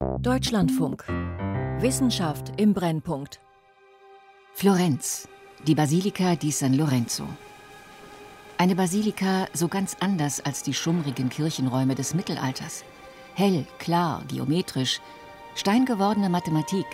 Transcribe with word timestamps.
Deutschlandfunk. 0.00 1.04
Wissenschaft 1.80 2.52
im 2.60 2.74
Brennpunkt. 2.74 3.40
Florenz, 4.52 5.26
die 5.66 5.74
Basilika 5.74 6.36
di 6.36 6.50
San 6.50 6.74
Lorenzo. 6.74 7.24
Eine 8.58 8.74
Basilika 8.74 9.46
so 9.54 9.68
ganz 9.68 9.96
anders 10.00 10.44
als 10.44 10.62
die 10.62 10.74
schummrigen 10.74 11.30
Kirchenräume 11.30 11.94
des 11.94 12.12
Mittelalters. 12.12 12.84
Hell, 13.34 13.64
klar, 13.78 14.22
geometrisch, 14.28 15.00
steingewordene 15.54 16.28
Mathematik 16.28 16.86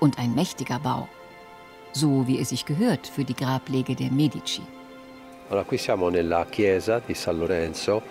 und 0.00 0.18
ein 0.18 0.34
mächtiger 0.34 0.78
Bau. 0.78 1.08
So 1.92 2.26
wie 2.26 2.38
es 2.38 2.48
sich 2.48 2.64
gehört 2.64 3.06
für 3.06 3.24
die 3.24 3.36
Grablege 3.36 3.94
der 3.94 4.10
Medici. 4.10 4.62
Allora, 5.48 5.64
qui 5.64 5.78
siamo 5.78 6.10
nella 6.10 6.44
chiesa 6.48 7.00
di 7.04 7.14
San 7.14 7.38
Lorenzo, 7.38 8.02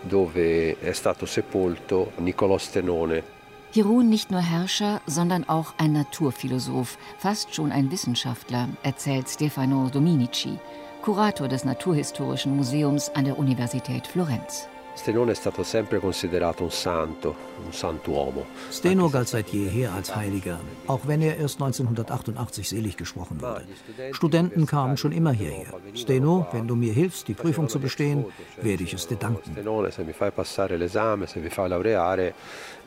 dove 0.00 0.78
è 0.78 0.92
stato 0.92 1.26
sepolto 1.26 2.12
Niccolò 2.18 2.56
Stenone. 2.56 3.36
Hier 3.70 3.84
ruhen 3.84 4.08
nicht 4.08 4.30
nur 4.30 4.40
Herrscher, 4.40 5.00
sondern 5.04 5.44
auch 5.48 5.74
ein 5.76 5.92
Naturphilosoph, 5.92 6.96
fast 7.18 7.52
schon 7.52 7.70
ein 7.70 7.90
Wissenschaftler, 7.90 8.68
erzählt 8.82 9.28
Stefano 9.28 9.88
Dominici, 9.90 10.58
Kurator 11.02 11.48
des 11.48 11.64
Naturhistorischen 11.64 12.56
Museums 12.56 13.10
an 13.14 13.24
der 13.24 13.38
Universität 13.38 14.06
Florenz. 14.06 14.68
Stenone 14.98 15.30
è 15.30 15.34
stato 15.34 15.62
sempre 15.62 16.00
considerato 16.00 16.64
un 16.64 16.72
santo, 16.72 17.36
un 17.64 17.72
santuomo. 17.72 18.46
Steno 18.68 19.08
galt 19.08 19.28
seit 19.28 19.48
jeher 19.52 19.92
als 19.92 20.12
Heiliger, 20.16 20.58
auch 20.86 21.06
wenn 21.06 21.22
er 21.22 21.38
erst 21.38 21.60
1988 21.60 22.68
selig 22.68 22.96
gesprochen 22.96 23.40
wurde. 23.40 23.64
Studenten 24.10 24.66
kamen 24.66 24.96
schon 24.96 25.12
immer 25.12 25.30
hierher. 25.30 25.72
Steno, 25.94 26.48
wenn 26.50 26.66
du 26.66 26.74
mir 26.74 26.92
hilfst, 26.92 27.28
die 27.28 27.34
Prüfung 27.34 27.68
zu 27.68 27.78
bestehen, 27.78 28.24
werde 28.60 28.82
ich 28.82 28.92
es 28.92 29.06
dir 29.06 29.18
danken. 29.18 29.52
Stenone, 29.52 29.92
se 29.92 30.02
mi 30.02 30.12
fai 30.12 30.32
passare 30.32 30.76
l'esame, 30.76 31.28
se 31.28 31.38
mi 31.38 31.48
fai 31.48 31.68
laureare, 31.68 32.34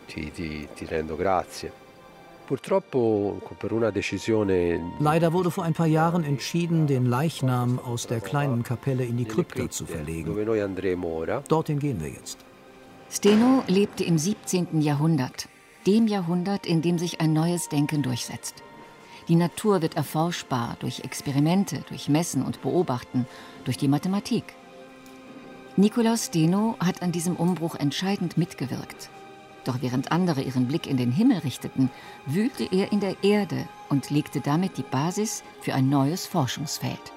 ti, 0.06 0.32
ti, 0.32 0.68
ti 0.76 0.86
rendo 0.86 1.16
grazie. 1.16 1.72
Leider 5.00 5.34
wurde 5.34 5.52
vor 5.52 5.64
ein 5.64 5.74
paar 5.74 5.88
Jahren 5.88 6.24
entschieden, 6.24 6.88
den 6.88 7.06
Leichnam 7.06 7.80
aus 7.80 8.08
der 8.08 8.20
kleinen 8.20 8.64
Kapelle 8.64 9.06
in 9.06 9.16
die 9.18 9.26
Krypta 9.26 9.70
zu 9.70 9.86
verlegen. 9.86 10.36
Dorthin 11.48 11.80
gehen 11.80 12.02
wir 12.02 12.10
jetzt. 12.10 12.40
Steno 13.10 13.64
lebte 13.68 14.04
im 14.04 14.18
17. 14.18 14.82
Jahrhundert, 14.82 15.48
dem 15.86 16.08
Jahrhundert, 16.08 16.66
in 16.66 16.82
dem 16.82 16.98
sich 16.98 17.22
ein 17.22 17.34
neues 17.34 17.70
Denken 17.70 18.04
durchsetzt. 18.04 18.64
Die 19.28 19.36
Natur 19.36 19.82
wird 19.82 19.96
erforschbar 19.96 20.76
durch 20.80 21.02
Experimente, 21.02 21.84
durch 21.90 22.10
Messen 22.10 22.44
und 22.44 22.62
Beobachten, 22.62 23.28
durch 23.64 23.78
die 23.78 23.88
Mathematik. 23.88 24.44
Nikolaus 25.78 26.26
Steno 26.26 26.76
hat 26.80 27.02
an 27.02 27.14
diesem 27.14 27.38
Umbruch 27.38 27.76
entscheidend 27.76 28.38
mitgewirkt. 28.38 29.10
Doch 29.64 29.82
während 29.82 30.12
andere 30.12 30.42
ihren 30.42 30.68
Blick 30.68 30.88
in 30.88 30.98
den 30.98 31.12
Himmel 31.12 31.40
richteten, 31.40 31.90
wühlte 32.26 32.68
er 32.72 32.92
in 32.92 33.00
der 33.00 33.24
Erde 33.24 33.68
und 33.90 34.10
legte 34.10 34.42
damit 34.42 34.78
die 34.78 34.84
Basis 34.84 35.44
für 35.62 35.74
ein 35.74 35.90
neues 35.90 36.26
Forschungsfeld. 36.26 37.12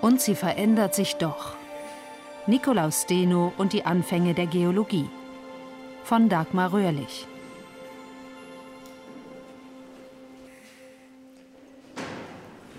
Und 0.00 0.20
sie 0.20 0.34
verändert 0.34 0.94
sich 0.94 1.14
doch. 1.16 1.54
Nikolaus 2.46 3.02
Steno 3.02 3.52
und 3.56 3.72
die 3.72 3.86
Anfänge 3.86 4.34
der 4.34 4.46
Geologie 4.46 5.08
von 6.02 6.28
Dagmar 6.28 6.72
Röhrlich. 6.72 7.26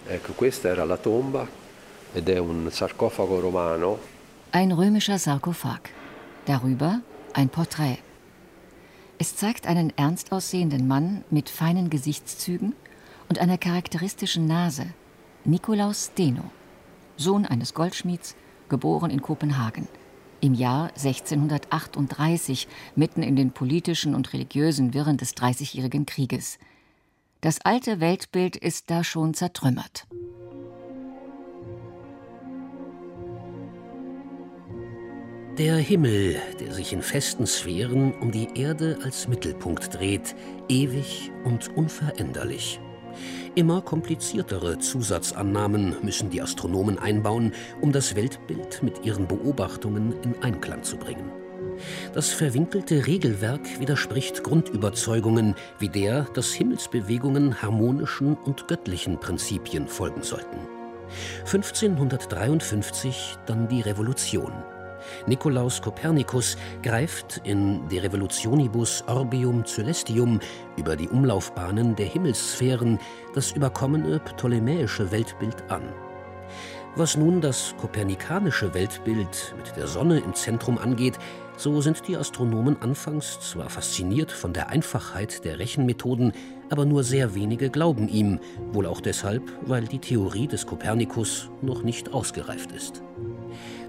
Ecco, 0.08 0.34
questa 0.34 0.70
era 0.70 0.84
la 0.84 0.98
tomba 0.98 1.48
ed 2.14 2.30
è 2.30 2.38
un 2.38 2.70
sarcofago 2.72 3.40
romano. 3.40 3.98
Ein 4.52 4.72
römischer 4.72 5.18
Sarkophag. 5.18 5.90
Darüber 6.46 7.02
ein 7.34 7.50
Porträt. 7.50 7.98
Es 9.18 9.36
zeigt 9.36 9.66
einen 9.66 9.92
ernst 9.98 10.32
aussehenden 10.32 10.88
Mann 10.88 11.24
mit 11.32 11.50
feinen 11.50 11.90
Gesichtszügen 11.90 12.76
und 13.30 13.40
einer 13.40 13.58
charakteristischen 13.58 14.46
Nase, 14.46 14.86
Nikolaus 15.44 16.12
Steno, 16.12 16.44
Sohn 17.18 17.46
eines 17.46 17.74
Goldschmieds, 17.74 18.36
geboren 18.70 19.10
in 19.10 19.24
Kopenhagen, 19.24 19.88
im 20.40 20.54
Jahr 20.54 20.90
1638, 20.90 22.68
mitten 22.96 23.24
in 23.24 23.36
den 23.36 23.52
politischen 23.52 24.14
und 24.14 24.32
religiösen 24.34 24.94
Wirren 24.94 25.18
des 25.18 25.34
Dreißigjährigen 25.34 26.06
Krieges. 26.06 26.60
Das 27.42 27.60
alte 27.62 28.00
Weltbild 28.00 28.56
ist 28.56 28.92
da 28.92 29.04
schon 29.04 29.34
zertrümmert. 29.34 30.06
Der 35.58 35.78
Himmel, 35.78 36.36
der 36.60 36.74
sich 36.74 36.92
in 36.92 37.02
festen 37.02 37.48
Sphären 37.48 38.14
um 38.20 38.30
die 38.30 38.50
Erde 38.56 38.98
als 39.06 39.30
Mittelpunkt 39.30 39.94
dreht, 39.94 40.36
ewig 40.68 41.32
und 41.46 41.70
unveränderlich. 41.78 42.82
Immer 43.56 43.82
kompliziertere 43.82 44.80
Zusatzannahmen 44.80 45.96
müssen 46.02 46.30
die 46.30 46.42
Astronomen 46.42 47.00
einbauen, 47.00 47.54
um 47.80 47.94
das 47.94 48.18
Weltbild 48.18 48.84
mit 48.84 49.06
ihren 49.06 49.30
Beobachtungen 49.30 50.14
in 50.24 50.36
Einklang 50.44 50.84
zu 50.84 50.98
bringen. 50.98 51.32
Das 52.14 52.32
verwinkelte 52.32 53.08
Regelwerk 53.08 53.80
widerspricht 53.80 54.44
Grundüberzeugungen 54.44 55.56
wie 55.80 55.90
der, 55.90 56.24
dass 56.34 56.52
Himmelsbewegungen 56.52 57.62
harmonischen 57.62 58.36
und 58.36 58.68
göttlichen 58.68 59.22
Prinzipien 59.22 59.88
folgen 59.88 60.22
sollten. 60.22 60.60
1553 61.46 63.38
dann 63.46 63.70
die 63.70 63.80
Revolution. 63.80 64.52
Nikolaus 65.28 65.82
Kopernikus 65.82 66.58
greift 66.84 67.42
in 67.44 67.88
De 67.90 68.00
Revolutionibus 68.00 69.04
Orbium 69.08 69.66
Celestium 69.66 70.40
über 70.78 70.96
die 70.96 71.10
Umlaufbahnen 71.10 71.96
der 71.96 72.08
Himmelssphären 72.08 73.00
das 73.34 73.52
überkommene 73.52 74.20
ptolemäische 74.20 75.12
Weltbild 75.12 75.70
an. 75.70 75.84
Was 76.98 77.18
nun 77.18 77.42
das 77.42 77.76
kopernikanische 77.78 78.74
Weltbild 78.74 79.54
mit 79.58 79.76
der 79.76 79.86
Sonne 79.86 80.20
im 80.20 80.34
Zentrum 80.34 80.78
angeht, 80.78 81.20
so 81.58 81.82
sind 81.82 82.08
die 82.08 82.16
Astronomen 82.16 82.82
anfangs 82.82 83.40
zwar 83.42 83.70
fasziniert 83.70 84.32
von 84.32 84.54
der 84.54 84.70
Einfachheit 84.70 85.44
der 85.44 85.60
Rechenmethoden, 85.60 86.32
aber 86.70 86.86
nur 86.86 87.04
sehr 87.04 87.36
wenige 87.36 87.70
glauben 87.70 88.08
ihm, 88.08 88.40
wohl 88.72 88.86
auch 88.86 89.02
deshalb, 89.02 89.44
weil 89.66 89.86
die 89.86 90.00
Theorie 90.00 90.48
des 90.48 90.66
Kopernikus 90.66 91.50
noch 91.62 91.84
nicht 91.84 92.14
ausgereift 92.14 92.72
ist. 92.72 93.04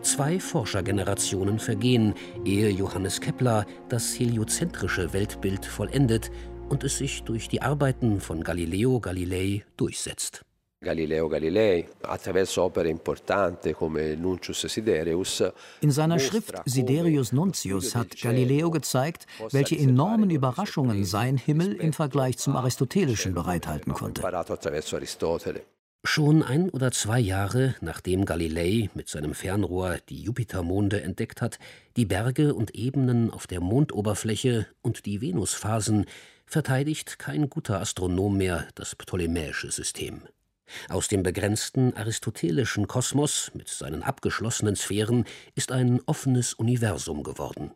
Zwei 0.07 0.39
Forschergenerationen 0.39 1.59
vergehen, 1.59 2.15
ehe 2.45 2.71
Johannes 2.71 3.21
Kepler 3.21 3.67
das 3.89 4.17
heliozentrische 4.17 5.13
Weltbild 5.13 5.67
vollendet 5.67 6.31
und 6.69 6.85
es 6.85 6.99
sich 6.99 7.25
durch 7.25 7.49
die 7.49 7.61
Arbeiten 7.61 8.21
von 8.21 8.45
Galileo 8.45 9.01
Galilei 9.01 9.65
durchsetzt. 9.77 10.43
Galileo 10.81 11.29
Galilei, 11.29 11.89
attraverso 12.05 12.63
opere 12.63 12.89
importanti 12.89 13.73
come 13.73 14.17
Nuncius 14.17 14.61
Sidereus. 14.61 15.43
In 15.81 15.91
seiner 15.91 16.21
Schrift 16.21 16.55
Siderius 16.67 17.33
Nuntius 17.33 17.97
hat 17.97 18.21
Galileo 18.21 18.71
gezeigt, 18.71 19.27
welche 19.51 19.77
enormen 19.77 20.31
Überraschungen 20.31 21.05
sein 21.05 21.37
Himmel 21.37 21.73
im 21.73 21.93
Vergleich 21.93 22.39
zum 22.39 22.55
aristotelischen 22.55 23.35
bereithalten 23.35 23.93
konnte. 23.93 24.23
Schon 26.07 26.45
ein 26.45 26.71
oder 26.71 26.93
zwei 26.93 27.19
Jahre 27.19 27.75
nachdem 27.81 28.27
Galilei 28.27 28.89
mit 28.95 29.09
seinem 29.09 29.35
Fernrohr 29.35 29.99
die 30.09 30.23
Jupitermonde 30.23 31.03
entdeckt 31.03 31.43
hat, 31.43 31.59
die 31.97 32.07
Berge 32.07 32.55
und 32.55 32.77
Ebenen 32.77 33.31
auf 33.31 33.49
der 33.49 33.61
Mondoberfläche 33.61 34.67
und 34.83 35.05
die 35.05 35.21
Venusphasen, 35.21 36.07
verteidigt 36.47 37.19
kein 37.19 37.51
guter 37.51 37.81
Astronom 37.81 38.37
mehr 38.37 38.69
das 38.77 38.95
ptolemäische 38.95 39.73
System. 39.73 40.23
Aus 40.89 41.09
dem 41.09 41.25
begrenzten 41.25 41.93
aristotelischen 41.95 42.87
Kosmos 42.87 43.51
mit 43.55 43.69
seinen 43.69 44.05
abgeschlossenen 44.05 44.77
Sphären 44.77 45.25
ist 45.57 45.73
ein 45.73 46.01
offenes 46.07 46.55
Universum 46.55 47.25
geworden. 47.25 47.73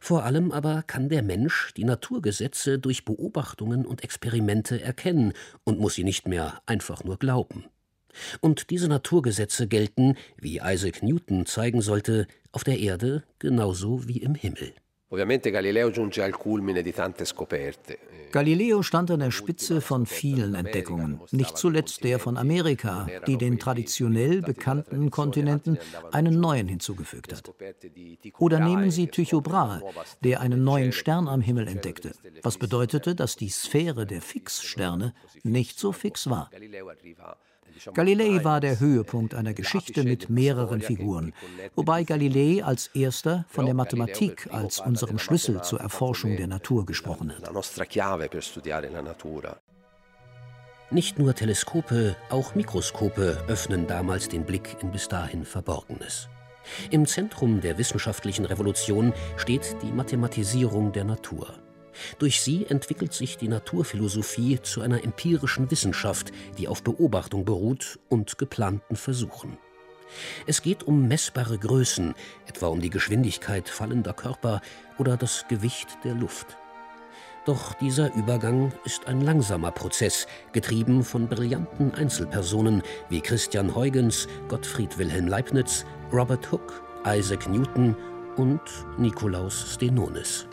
Vor 0.00 0.24
allem 0.24 0.52
aber 0.52 0.82
kann 0.82 1.08
der 1.08 1.22
Mensch 1.22 1.72
die 1.76 1.84
Naturgesetze 1.84 2.78
durch 2.78 3.04
Beobachtungen 3.04 3.86
und 3.86 4.04
Experimente 4.04 4.80
erkennen 4.80 5.32
und 5.64 5.78
muss 5.78 5.94
sie 5.94 6.04
nicht 6.04 6.28
mehr 6.28 6.60
einfach 6.66 7.04
nur 7.04 7.18
glauben. 7.18 7.64
Und 8.40 8.70
diese 8.70 8.88
Naturgesetze 8.88 9.68
gelten, 9.68 10.16
wie 10.36 10.60
Isaac 10.62 11.02
Newton 11.02 11.46
zeigen 11.46 11.80
sollte, 11.80 12.26
auf 12.52 12.64
der 12.64 12.78
Erde 12.78 13.24
genauso 13.38 14.06
wie 14.06 14.18
im 14.18 14.34
Himmel. 14.34 14.74
Galileo 18.32 18.82
stand 18.82 19.10
an 19.10 19.20
der 19.20 19.30
Spitze 19.30 19.82
von 19.82 20.06
vielen 20.06 20.54
Entdeckungen, 20.54 21.20
nicht 21.32 21.58
zuletzt 21.58 22.02
der 22.02 22.18
von 22.18 22.38
Amerika, 22.38 23.06
die 23.26 23.36
den 23.36 23.58
traditionell 23.58 24.40
bekannten 24.40 25.10
Kontinenten 25.10 25.78
einen 26.12 26.40
neuen 26.40 26.66
hinzugefügt 26.66 27.34
hat. 27.34 27.52
Oder 28.38 28.60
nehmen 28.60 28.90
Sie 28.90 29.08
Tycho 29.08 29.42
Brahe, 29.42 29.82
der 30.24 30.40
einen 30.40 30.64
neuen 30.64 30.92
Stern 30.92 31.28
am 31.28 31.42
Himmel 31.42 31.68
entdeckte, 31.68 32.12
was 32.42 32.56
bedeutete, 32.56 33.14
dass 33.14 33.36
die 33.36 33.50
Sphäre 33.50 34.06
der 34.06 34.22
Fixsterne 34.22 35.12
nicht 35.42 35.78
so 35.78 35.92
fix 35.92 36.30
war. 36.30 36.50
Galilei 37.94 38.44
war 38.44 38.60
der 38.60 38.80
Höhepunkt 38.80 39.34
einer 39.34 39.54
Geschichte 39.54 40.04
mit 40.04 40.30
mehreren 40.30 40.80
Figuren, 40.80 41.32
wobei 41.74 42.04
Galilei 42.04 42.64
als 42.64 42.88
erster 42.88 43.44
von 43.48 43.66
der 43.66 43.74
Mathematik 43.74 44.48
als 44.52 44.80
unserem 44.80 45.18
Schlüssel 45.18 45.62
zur 45.62 45.80
Erforschung 45.80 46.36
der 46.36 46.46
Natur 46.46 46.86
gesprochen 46.86 47.32
hat. 47.32 47.48
Nicht 50.90 51.18
nur 51.18 51.34
Teleskope, 51.34 52.16
auch 52.28 52.54
Mikroskope 52.54 53.42
öffnen 53.48 53.86
damals 53.86 54.28
den 54.28 54.44
Blick 54.44 54.76
in 54.82 54.90
bis 54.90 55.08
dahin 55.08 55.46
Verborgenes. 55.46 56.28
Im 56.90 57.06
Zentrum 57.06 57.60
der 57.60 57.78
wissenschaftlichen 57.78 58.44
Revolution 58.44 59.12
steht 59.36 59.76
die 59.82 59.90
Mathematisierung 59.90 60.92
der 60.92 61.04
Natur. 61.04 61.61
Durch 62.18 62.40
sie 62.40 62.66
entwickelt 62.66 63.12
sich 63.12 63.36
die 63.36 63.48
Naturphilosophie 63.48 64.60
zu 64.62 64.80
einer 64.80 65.04
empirischen 65.04 65.70
Wissenschaft, 65.70 66.32
die 66.58 66.68
auf 66.68 66.82
Beobachtung 66.82 67.44
beruht 67.44 67.98
und 68.08 68.38
geplanten 68.38 68.96
Versuchen. 68.96 69.58
Es 70.46 70.62
geht 70.62 70.82
um 70.82 71.08
messbare 71.08 71.58
Größen, 71.58 72.14
etwa 72.46 72.66
um 72.66 72.80
die 72.80 72.90
Geschwindigkeit 72.90 73.68
fallender 73.68 74.12
Körper 74.12 74.60
oder 74.98 75.16
das 75.16 75.46
Gewicht 75.48 75.88
der 76.04 76.14
Luft. 76.14 76.56
Doch 77.44 77.74
dieser 77.74 78.14
Übergang 78.14 78.72
ist 78.84 79.08
ein 79.08 79.20
langsamer 79.20 79.72
Prozess, 79.72 80.28
getrieben 80.52 81.02
von 81.02 81.28
brillanten 81.28 81.92
Einzelpersonen 81.92 82.82
wie 83.08 83.20
Christian 83.20 83.74
Huygens, 83.74 84.28
Gottfried 84.48 84.96
Wilhelm 84.96 85.26
Leibniz, 85.26 85.84
Robert 86.12 86.52
Hooke, 86.52 86.74
Isaac 87.04 87.48
Newton 87.48 87.96
und 88.36 88.60
Nikolaus 88.96 89.74
Stenonis. 89.74 90.46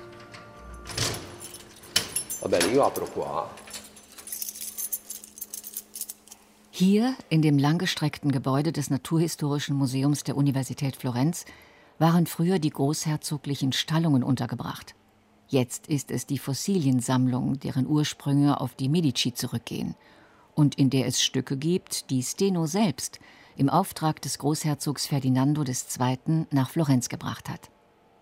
Hier, 6.71 7.15
in 7.30 7.41
dem 7.41 7.57
langgestreckten 7.57 8.31
Gebäude 8.31 8.71
des 8.71 8.89
Naturhistorischen 8.89 9.75
Museums 9.75 10.24
der 10.24 10.38
Universität 10.38 10.95
Florenz, 10.95 11.45
waren 11.97 12.25
früher 12.25 12.59
die 12.59 12.69
großherzoglichen 12.69 13.74
Stallungen 13.74 14.24
untergebracht. 14.24 14.95
Jetzt 15.50 15.88
ist 15.88 16.12
es 16.12 16.25
die 16.25 16.38
Fossiliensammlung, 16.38 17.59
deren 17.59 17.88
Ursprünge 17.88 18.62
auf 18.62 18.75
die 18.75 18.88
Medici 18.88 19.33
zurückgehen 19.33 19.95
und 20.56 20.75
in 20.75 20.89
der 20.89 21.07
es 21.07 21.21
Stücke 21.21 21.57
gibt, 21.57 22.09
die 22.09 22.24
Steno 22.24 22.65
selbst 22.65 23.19
im 23.57 23.69
Auftrag 23.69 24.21
des 24.21 24.38
Großherzogs 24.38 25.07
Ferdinando 25.07 25.63
II. 25.63 26.45
nach 26.51 26.69
Florenz 26.69 27.09
gebracht 27.09 27.50
hat. 27.50 27.69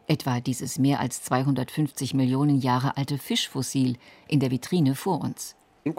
Etwa 0.07 0.39
dieses 0.39 0.79
mehr 0.79 1.01
als 1.01 1.21
250 1.23 2.13
Millionen 2.13 2.59
Jahre 2.59 2.95
alte 2.95 3.17
Fischfossil 3.17 3.97
in 4.29 4.39
der 4.39 4.51
Vitrine 4.51 4.95
vor 4.95 5.19
uns. 5.21 5.57
In 5.83 5.93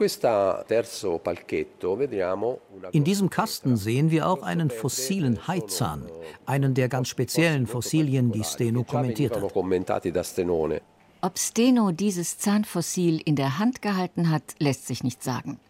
diesem 3.05 3.31
Kasten 3.31 3.77
sehen 3.77 4.11
wir 4.11 4.29
auch 4.29 4.43
einen 4.43 4.71
fossilen 4.71 5.47
Haizahn, 5.47 6.07
einen 6.47 6.75
der 6.75 6.89
ganz 6.89 7.09
speziellen 7.09 7.67
Fossilien, 7.67 8.33
die 8.33 8.45
Steno 8.45 8.85
kommentiert 8.85 9.37
hat. 9.37 9.43
Ob 11.21 11.37
Steno 11.39 11.91
dieses 11.91 12.39
Zahnfossil 12.39 13.21
in 13.25 13.37
der 13.37 13.59
Hand 13.59 13.83
gehalten 13.83 14.31
hat, 14.31 14.55
lässt 14.59 14.87
sich 14.87 15.05
nicht 15.05 15.23
sagen. 15.23 15.61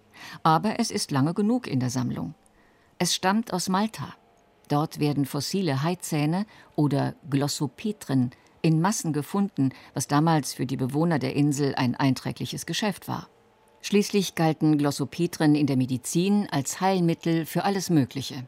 Aber 0.42 0.78
es 0.78 0.90
ist 0.90 1.10
lange 1.10 1.34
genug 1.34 1.66
in 1.66 1.80
der 1.80 1.90
Sammlung. 1.90 2.34
Es 2.98 3.14
stammt 3.14 3.52
aus 3.52 3.68
Malta. 3.68 4.14
Dort 4.68 5.00
werden 5.00 5.24
fossile 5.24 5.82
Haizähne 5.82 6.46
oder 6.76 7.14
Glossopetren 7.28 8.30
in 8.62 8.80
Massen 8.80 9.12
gefunden, 9.12 9.70
was 9.94 10.08
damals 10.08 10.52
für 10.52 10.66
die 10.66 10.76
Bewohner 10.76 11.18
der 11.18 11.34
Insel 11.34 11.74
ein 11.74 11.94
einträgliches 11.94 12.66
Geschäft 12.66 13.08
war. 13.08 13.28
Schließlich 13.80 14.34
galten 14.34 14.76
Glossopetren 14.76 15.54
in 15.54 15.66
der 15.66 15.76
Medizin 15.76 16.48
als 16.50 16.80
Heilmittel 16.80 17.46
für 17.46 17.64
alles 17.64 17.90
Mögliche. 17.90 18.44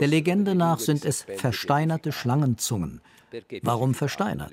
Der 0.00 0.08
Legende 0.08 0.54
nach 0.54 0.78
sind 0.78 1.04
es 1.04 1.26
versteinerte 1.36 2.12
Schlangenzungen. 2.12 3.00
Warum 3.62 3.94
versteinert? 3.94 4.52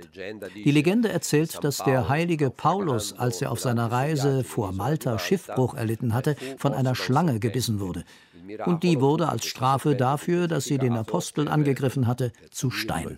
Die 0.56 0.72
Legende 0.72 1.10
erzählt, 1.10 1.64
dass 1.64 1.78
der 1.84 2.10
heilige 2.10 2.50
Paulus, 2.50 3.18
als 3.18 3.42
er 3.42 3.52
auf 3.52 3.60
seiner 3.60 3.92
Reise 3.92 4.44
vor 4.44 4.72
Malta 4.72 5.20
Schiffbruch 5.20 5.76
erlitten 5.76 6.14
hatte, 6.14 6.36
von 6.58 6.74
einer 6.74 6.96
Schlange 6.96 7.40
gebissen 7.40 7.80
wurde. 7.80 8.04
Und 8.66 8.84
die 8.84 9.00
wurde 9.00 9.30
als 9.30 9.46
Strafe 9.46 9.96
dafür, 9.96 10.48
dass 10.48 10.66
sie 10.66 10.78
den 10.78 10.94
Apostel 10.94 11.48
angegriffen 11.48 12.08
hatte, 12.08 12.31
zu 12.52 12.72
Stein. 12.72 13.18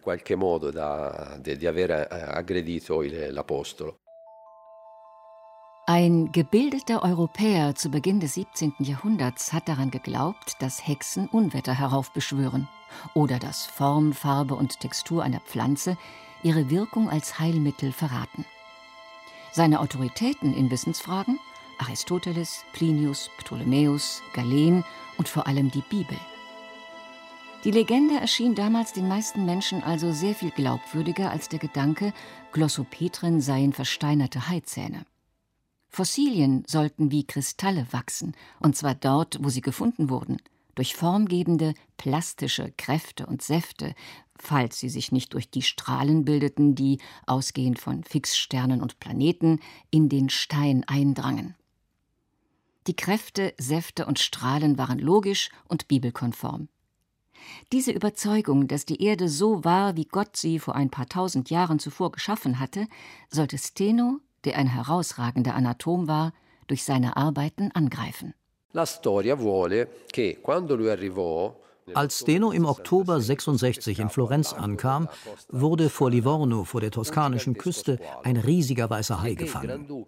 Ein 5.88 6.32
gebildeter 6.32 7.04
Europäer 7.04 7.76
zu 7.76 7.90
Beginn 7.90 8.20
des 8.20 8.36
17. 8.36 8.76
Jahrhunderts 8.80 9.52
hat 9.52 9.68
daran 9.68 9.90
geglaubt, 9.90 10.56
dass 10.60 10.86
Hexen 10.88 11.28
Unwetter 11.28 11.74
heraufbeschwören 11.74 12.70
oder 13.14 13.40
dass 13.40 13.66
Form, 13.66 14.14
Farbe 14.14 14.56
und 14.56 14.80
Textur 14.80 15.24
einer 15.24 15.40
Pflanze 15.40 15.98
ihre 16.44 16.70
Wirkung 16.70 17.10
als 17.10 17.40
Heilmittel 17.40 17.92
verraten. 17.92 18.46
Seine 19.52 19.80
Autoritäten 19.80 20.54
in 20.54 20.70
Wissensfragen 20.70 21.40
Aristoteles, 21.82 22.64
Plinius, 22.74 23.32
Ptolemäus, 23.40 24.22
Galen 24.34 24.86
und 25.18 25.28
vor 25.28 25.48
allem 25.48 25.72
die 25.72 25.84
Bibel. 25.90 26.18
Die 27.64 27.72
Legende 27.72 28.20
erschien 28.20 28.56
damals 28.56 28.94
den 28.94 29.08
meisten 29.08 29.46
Menschen 29.46 29.84
also 29.84 30.12
sehr 30.12 30.36
viel 30.36 30.52
glaubwürdiger 30.52 31.32
als 31.32 31.50
der 31.50 31.60
Gedanke, 31.60 32.14
Glossopetren 32.52 33.42
seien 33.42 33.74
versteinerte 33.74 34.48
Haizähne. 34.48 35.06
Fossilien 35.92 36.64
sollten 36.68 37.12
wie 37.12 37.28
Kristalle 37.28 37.86
wachsen, 37.92 38.34
und 38.60 38.78
zwar 38.78 38.96
dort, 38.96 39.44
wo 39.44 39.50
sie 39.50 39.62
gefunden 39.62 40.10
wurden, 40.10 40.38
durch 40.74 40.96
formgebende, 40.96 41.74
plastische 41.98 42.74
Kräfte 42.78 43.26
und 43.26 43.42
Säfte, 43.42 43.94
falls 44.38 44.80
sie 44.80 44.88
sich 44.88 45.12
nicht 45.12 45.34
durch 45.34 45.52
die 45.52 45.62
Strahlen 45.62 46.24
bildeten, 46.24 46.76
die, 46.76 47.00
ausgehend 47.28 47.78
von 47.78 48.06
Fixsternen 48.06 48.82
und 48.82 49.00
Planeten, 49.00 49.60
in 49.92 50.08
den 50.08 50.30
Stein 50.30 50.86
eindrangen. 50.88 51.56
Die 52.88 52.96
Kräfte, 52.96 53.54
Säfte 53.60 54.06
und 54.06 54.18
Strahlen 54.18 54.78
waren 54.78 54.98
logisch 54.98 55.50
und 55.68 55.90
bibelkonform. 55.90 56.70
Diese 57.74 57.92
Überzeugung, 57.92 58.68
dass 58.68 58.86
die 58.86 59.04
Erde 59.04 59.28
so 59.28 59.64
war, 59.66 59.98
wie 59.98 60.06
Gott 60.06 60.38
sie 60.38 60.58
vor 60.58 60.76
ein 60.76 60.90
paar 60.90 61.08
tausend 61.08 61.50
Jahren 61.50 61.80
zuvor 61.80 62.12
geschaffen 62.12 62.60
hatte, 62.60 62.88
sollte 63.30 63.58
Steno 63.58 64.20
der 64.46 64.58
ein 64.58 64.68
herausragender 64.68 65.56
Anatom 65.56 66.08
war, 66.08 66.34
durch 66.68 66.84
seine 66.84 67.18
Arbeiten 67.18 67.72
angreifen. 67.74 68.34
La 68.74 68.86
storia 68.86 69.36
vuole 69.36 69.90
che 70.12 70.40
quando 70.42 70.76
lui 70.76 70.90
arrivò 70.90 71.54
als 71.94 72.20
Steno 72.20 72.52
im 72.52 72.66
Oktober 72.66 73.20
66 73.20 74.00
in 74.00 74.10
Florenz 74.10 74.54
ankam, 74.54 75.08
wurde 75.50 75.90
vor 75.90 76.10
Livorno, 76.10 76.64
vor 76.64 76.82
der 76.82 76.92
toskanischen 76.92 77.58
Küste, 77.58 78.00
ein 78.24 78.38
riesiger 78.38 78.90
weißer 78.90 79.22
Hai 79.22 79.34
gefangen. 79.34 80.06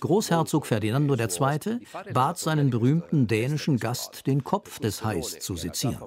Großherzog 0.00 0.66
Ferdinando 0.66 1.14
II. 1.14 1.80
bat 2.12 2.38
seinen 2.38 2.70
berühmten 2.70 3.26
dänischen 3.26 3.78
Gast, 3.78 4.26
den 4.26 4.44
Kopf 4.44 4.78
des 4.78 5.04
Hais 5.04 5.38
zu 5.40 5.56
sezieren. 5.56 5.98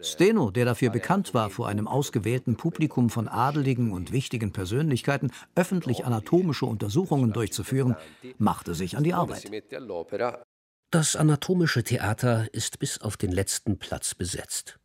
Steno, 0.00 0.50
der 0.50 0.64
dafür 0.64 0.90
bekannt 0.90 1.34
war, 1.34 1.50
vor 1.50 1.68
einem 1.68 1.88
ausgewählten 1.88 2.56
Publikum 2.56 3.10
von 3.10 3.28
adeligen 3.28 3.92
und 3.92 4.12
wichtigen 4.12 4.52
Persönlichkeiten 4.52 5.30
öffentlich 5.54 6.04
anatomische 6.04 6.66
Untersuchungen 6.66 7.32
durchzuführen, 7.32 7.96
machte 8.38 8.74
sich 8.74 8.96
an 8.96 9.04
die 9.04 9.14
Arbeit. 9.14 9.50
Das 10.90 11.16
anatomische 11.16 11.82
Theater 11.82 12.46
ist 12.52 12.78
bis 12.78 13.00
auf 13.00 13.16
den 13.16 13.32
letzten 13.32 13.76
Platz 13.76 14.14
besetzt. 14.14 14.78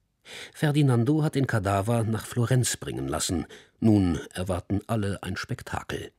Ferdinando 0.51 1.23
hat 1.23 1.35
den 1.35 1.45
Kadaver 1.45 2.03
nach 2.03 2.25
Florenz 2.25 2.75
bringen 2.77 3.07
lassen. 3.07 3.45
Nun 3.79 4.19
erwarten 4.33 4.81
alle 4.87 5.21
ein 5.21 5.37
Spektakel. 5.37 6.11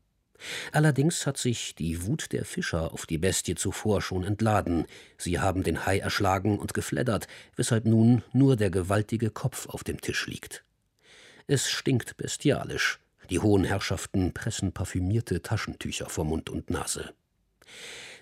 Allerdings 0.71 1.27
hat 1.27 1.37
sich 1.37 1.75
die 1.75 2.05
Wut 2.07 2.33
der 2.33 2.45
Fischer 2.45 2.93
auf 2.93 3.07
die 3.07 3.19
Bestie 3.19 3.57
zuvor 3.57 4.03
schon 4.03 4.23
entladen. 4.23 4.87
Sie 5.19 5.41
haben 5.41 5.65
den 5.65 5.85
Hai 5.85 5.99
erschlagen 5.99 6.61
und 6.61 6.75
gefleddert, 6.75 7.27
weshalb 7.57 7.85
nun 7.85 8.23
nur 8.33 8.55
der 8.55 8.71
gewaltige 8.71 9.31
Kopf 9.31 9.67
auf 9.69 9.83
dem 9.83 10.01
Tisch 10.01 10.29
liegt. 10.29 10.65
Es 11.49 11.69
stinkt 11.69 12.17
bestialisch. 12.17 13.01
Die 13.31 13.41
hohen 13.41 13.65
Herrschaften 13.65 14.33
pressen 14.33 14.73
parfümierte 14.73 15.43
Taschentücher 15.43 16.09
vor 16.09 16.25
Mund 16.25 16.51
und 16.51 16.71
Nase. 16.71 17.13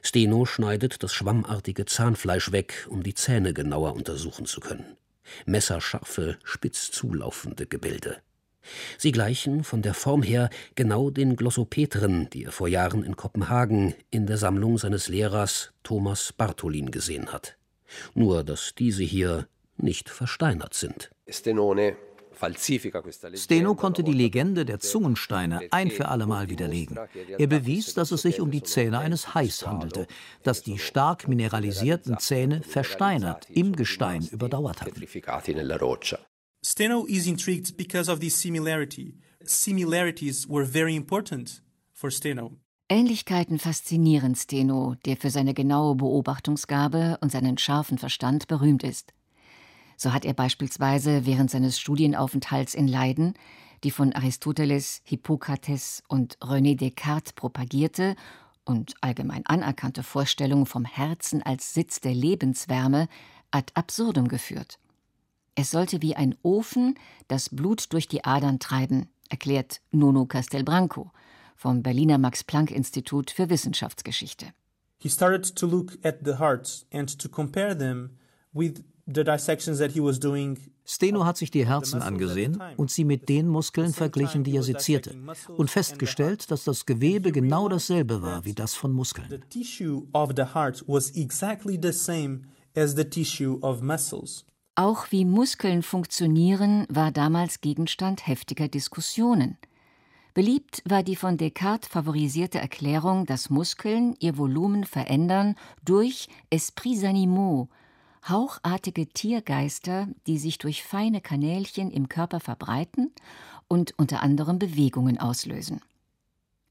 Steno 0.03 0.45
schneidet 0.45 1.03
das 1.03 1.13
schwammartige 1.13 1.85
Zahnfleisch 1.85 2.53
weg, 2.53 2.87
um 2.89 3.03
die 3.03 3.15
Zähne 3.15 3.53
genauer 3.53 3.95
untersuchen 3.95 4.47
zu 4.47 4.61
können. 4.61 4.97
Messerscharfe, 5.47 6.39
spitz 6.45 6.91
zulaufende 6.91 7.67
Gebilde. 7.67 8.19
Sie 8.99 9.13
gleichen 9.13 9.65
von 9.65 9.83
der 9.83 9.95
Form 9.95 10.23
her 10.23 10.51
genau 10.75 11.11
den 11.11 11.37
Glossopetren, 11.37 12.29
die 12.31 12.45
er 12.45 12.53
vor 12.53 12.69
Jahren 12.69 13.03
in 13.03 13.17
Kopenhagen 13.17 13.95
in 14.11 14.27
der 14.27 14.37
Sammlung 14.37 14.79
seines 14.79 15.09
Lehrers 15.09 15.73
Thomas 15.83 16.33
Bartholin 16.33 16.91
gesehen 16.91 17.33
hat. 17.33 17.57
Nur, 18.15 18.45
dass 18.45 18.75
diese 18.77 19.03
hier 19.03 19.49
nicht 19.77 20.11
versteinert 20.11 20.75
sind. 20.75 21.11
Stenone 21.29 21.97
Steno 23.35 23.75
konnte 23.75 24.05
die 24.05 24.13
Legende 24.13 24.65
der 24.65 24.81
Zungensteine 24.81 25.61
ein 25.71 25.91
für 25.91 26.09
allemal 26.09 26.49
widerlegen. 26.49 26.99
Er 27.39 27.47
bewies, 27.47 27.95
dass 27.95 28.11
es 28.11 28.23
sich 28.23 28.41
um 28.41 28.51
die 28.51 28.63
Zähne 28.63 28.99
eines 28.99 29.35
Hais 29.35 29.67
handelte, 29.67 30.07
das 30.43 30.63
die 30.63 30.79
stark 30.79 31.29
mineralisierten 31.29 32.19
Zähne 32.19 32.63
versteinert 32.63 33.49
im 33.51 33.77
Gestein 33.77 34.27
überdauert 34.31 34.83
hatten. 34.83 35.03
Steno 36.63 37.07
is 37.07 37.27
intrigued 37.27 37.77
because 37.77 38.11
of 38.13 38.21
this 38.21 38.39
similarity. 38.39 39.15
Similarities 39.43 40.47
were 40.47 40.67
very 40.67 40.95
important 40.95 41.63
for 41.95 42.11
Steno. 42.11 42.53
Ähnlichkeiten 42.91 43.59
faszinieren 43.59 44.35
Steno, 44.35 44.97
der 45.07 45.17
für 45.17 45.31
seine 45.31 45.55
genaue 45.55 45.95
Beobachtungsgabe 45.95 47.19
und 47.21 47.31
seinen 47.31 47.57
scharfen 47.57 47.99
Verstand 47.99 48.49
berühmt 48.49 48.83
ist. 48.83 49.15
So 50.03 50.15
hat 50.15 50.25
er 50.25 50.33
beispielsweise 50.33 51.27
während 51.27 51.51
seines 51.51 51.79
Studienaufenthalts 51.79 52.73
in 52.73 52.89
Leiden 52.89 53.35
die 53.85 53.91
von 53.91 54.15
Aristoteles, 54.15 55.03
Hippokrates 55.05 56.03
und 56.09 56.39
René 56.39 56.75
Descartes 56.75 57.35
propagierte 57.35 58.17
und 58.65 58.95
allgemein 59.03 59.45
anerkannte 59.45 60.03
Vorstellung 60.03 60.65
vom 60.65 60.87
Herzen 60.87 61.43
als 61.43 61.75
Sitz 61.75 62.01
der 62.01 62.15
Lebenswärme 62.15 63.09
ad 63.51 63.73
absurdum 63.75 64.29
geführt. 64.29 64.79
Es 65.55 65.71
sollte 65.71 66.01
wie 66.01 66.17
ein 66.17 66.35
Ofen 66.43 66.95
das 67.29 67.51
Blut 67.51 67.93
durch 67.93 68.09
die 68.09 68.25
Adern 68.25 68.59
treiben, 68.59 69.07
erklärt 69.29 69.83
Nono 69.91 70.25
Castelbranco 70.25 71.11
vom 71.57 71.83
Berliner 71.83 72.17
Max-Planck-Institut 72.17 73.31
für 73.31 73.51
Wissenschaftsgeschichte. 73.51 74.47
He 74.97 75.11
started 75.11 75.55
to 75.57 75.67
look 75.67 75.99
at 76.03 76.21
the 76.25 76.39
hearts 76.39 76.87
and 76.91 77.19
to 77.19 77.29
compare 77.29 77.77
them 77.77 78.17
with 78.55 78.83
Steno 80.87 81.25
hat 81.25 81.37
sich 81.37 81.51
die 81.51 81.67
Herzen 81.67 82.03
angesehen 82.03 82.63
und 82.77 82.91
sie 82.91 83.05
mit 83.05 83.29
den 83.29 83.49
Muskeln 83.49 83.93
verglichen, 83.93 84.45
die 84.45 84.57
er 84.57 84.63
sezierte, 84.63 85.17
und 85.57 85.71
festgestellt, 85.71 86.51
dass 86.51 86.65
das 86.65 86.87
Gewebe 86.87 87.33
genau 87.33 87.69
dasselbe 87.69 88.23
war 88.23 88.45
wie 88.45 88.55
das 88.55 88.75
von 88.75 88.93
Muskeln. 88.93 89.45
Auch 94.77 95.07
wie 95.11 95.25
Muskeln 95.25 95.83
funktionieren, 95.83 96.87
war 96.89 97.11
damals 97.11 97.61
Gegenstand 97.61 98.27
heftiger 98.27 98.69
Diskussionen. 98.69 99.59
Beliebt 100.33 100.83
war 100.89 101.03
die 101.03 101.17
von 101.17 101.37
Descartes 101.37 101.89
favorisierte 101.89 102.59
Erklärung, 102.59 103.27
dass 103.27 103.51
Muskeln 103.51 104.15
ihr 104.21 104.39
Volumen 104.39 104.85
verändern 104.85 105.57
durch 105.85 106.29
Esprits 106.51 107.03
animaux, 107.03 107.69
hauchartige 108.29 109.07
Tiergeister, 109.07 110.09
die 110.27 110.39
sich 110.39 110.59
durch 110.59 110.83
feine 110.83 111.21
Kanälchen 111.21 111.91
im 111.91 112.09
Körper 112.09 112.41
verbreiten 112.41 113.13
und 113.69 113.95
unter 113.99 114.23
anderem 114.23 114.59
Bewegungen 114.59 115.19
auslösen. 115.19 115.81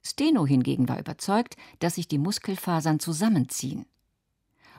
Steno 0.01 0.45
hingegen 0.45 0.87
war 0.87 0.99
überzeugt, 0.99 1.55
dass 1.79 1.95
sich 1.95 2.07
die 2.07 2.17
Muskelfasern 2.17 2.99
zusammenziehen. 2.99 3.85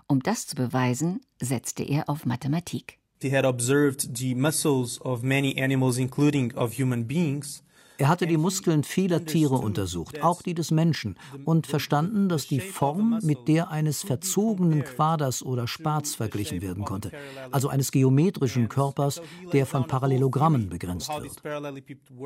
Um 0.06 0.22
das 0.22 0.46
zu 0.46 0.56
beweisen, 0.56 1.20
setzte 1.40 1.82
er 1.82 2.08
auf 2.08 2.26
Mathematik. 2.26 2.98
He 3.22 3.30
had 3.30 3.44
observed 3.44 4.16
the 4.16 4.34
muscles 4.34 5.00
of 5.02 5.22
many 5.22 5.62
animals, 5.62 5.98
including 5.98 6.56
of 6.56 6.78
human 6.78 7.06
beings, 7.06 7.62
er 8.00 8.08
hatte 8.08 8.26
die 8.26 8.38
Muskeln 8.38 8.82
vieler 8.82 9.26
Tiere 9.26 9.56
untersucht, 9.56 10.22
auch 10.22 10.40
die 10.40 10.54
des 10.54 10.70
Menschen, 10.70 11.16
und 11.44 11.66
verstanden, 11.66 12.30
dass 12.30 12.46
die 12.46 12.60
Form 12.60 13.18
mit 13.22 13.46
der 13.46 13.70
eines 13.70 14.02
verzogenen 14.02 14.84
Quaders 14.84 15.42
oder 15.42 15.68
Spats 15.68 16.14
verglichen 16.14 16.62
werden 16.62 16.84
konnte, 16.84 17.12
also 17.50 17.68
eines 17.68 17.92
geometrischen 17.92 18.70
Körpers, 18.70 19.20
der 19.52 19.66
von 19.66 19.86
Parallelogrammen 19.86 20.70
begrenzt 20.70 21.10
wird. 21.10 21.42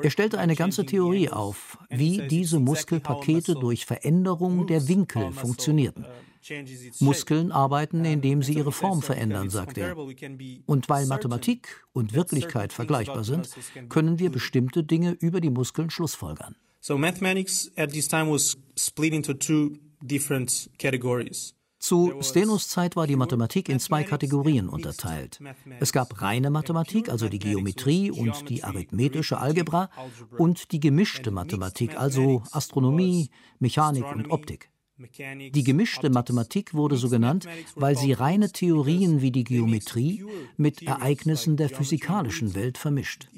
Er 0.03 0.11
stellte 0.11 0.39
eine 0.39 0.55
ganze 0.55 0.87
Theorie 0.87 1.29
auf, 1.29 1.77
wie 1.91 2.29
diese 2.29 2.61
Muskelpakete 2.61 3.55
durch 3.55 3.85
Veränderung 3.85 4.69
der 4.69 4.87
Winkel 4.87 5.33
funktionierten. 5.33 6.07
Muskeln 7.01 7.53
arbeiten, 7.53 8.05
indem 8.05 8.43
sie 8.43 8.55
ihre 8.55 8.73
Form 8.73 9.03
verändern, 9.03 9.51
sagt 9.51 9.79
er. 9.79 9.97
Und 10.67 10.89
weil 10.89 11.07
Mathematik 11.07 11.85
und 11.93 12.13
Wirklichkeit 12.13 12.73
vergleichbar 12.73 13.25
sind, 13.25 13.49
können 13.89 14.19
wir 14.19 14.31
bestimmte 14.31 14.85
Dinge 14.85 15.13
über 15.13 15.41
die 15.41 15.51
Muskeln 15.51 15.91
schlussfolgern. 15.91 16.57
So 16.81 16.99
mathematics 16.99 17.73
at 17.77 17.93
this 17.93 18.09
time 18.09 18.31
was 18.31 18.59
split 18.77 19.15
into 19.15 19.33
two 19.33 19.79
different 20.03 20.71
categories. 20.79 21.55
Zu 21.79 22.15
Stenos 22.21 22.69
Zeit 22.69 22.97
war 22.97 23.07
die 23.07 23.17
Mathematik 23.17 23.69
in 23.69 23.79
zwei 23.79 24.05
Kategorien 24.05 24.71
unterteilt. 24.71 25.39
Es 25.81 25.93
gab 25.93 26.23
reine 26.23 26.49
Mathematik, 26.49 27.11
also 27.11 27.29
die 27.29 27.39
Geometrie 27.39 28.11
und 28.11 28.49
die 28.49 28.65
arithmetische 28.65 29.37
Algebra, 29.39 29.91
und 30.39 30.73
die 30.73 30.81
gemischte 30.81 31.31
Mathematik, 31.31 31.99
also 31.99 32.43
Astronomie, 32.53 33.29
Mechanik 33.59 34.05
und 34.05 34.31
Optik. 34.31 34.71
Die 34.97 35.65
gemischte 35.65 36.09
Mathematik 36.09 36.73
wurde 36.73 36.97
so 36.97 37.09
genannt, 37.09 37.47
weil 37.75 37.97
sie 37.97 38.13
reine 38.13 38.51
Theorien 38.51 39.21
wie 39.21 39.33
die 39.33 39.43
Geometrie 39.43 40.25
mit 40.57 40.83
Ereignissen 40.83 41.57
der 41.57 41.69
physikalischen 41.69 42.55
Welt 42.55 42.79
vermischt. 42.79 43.29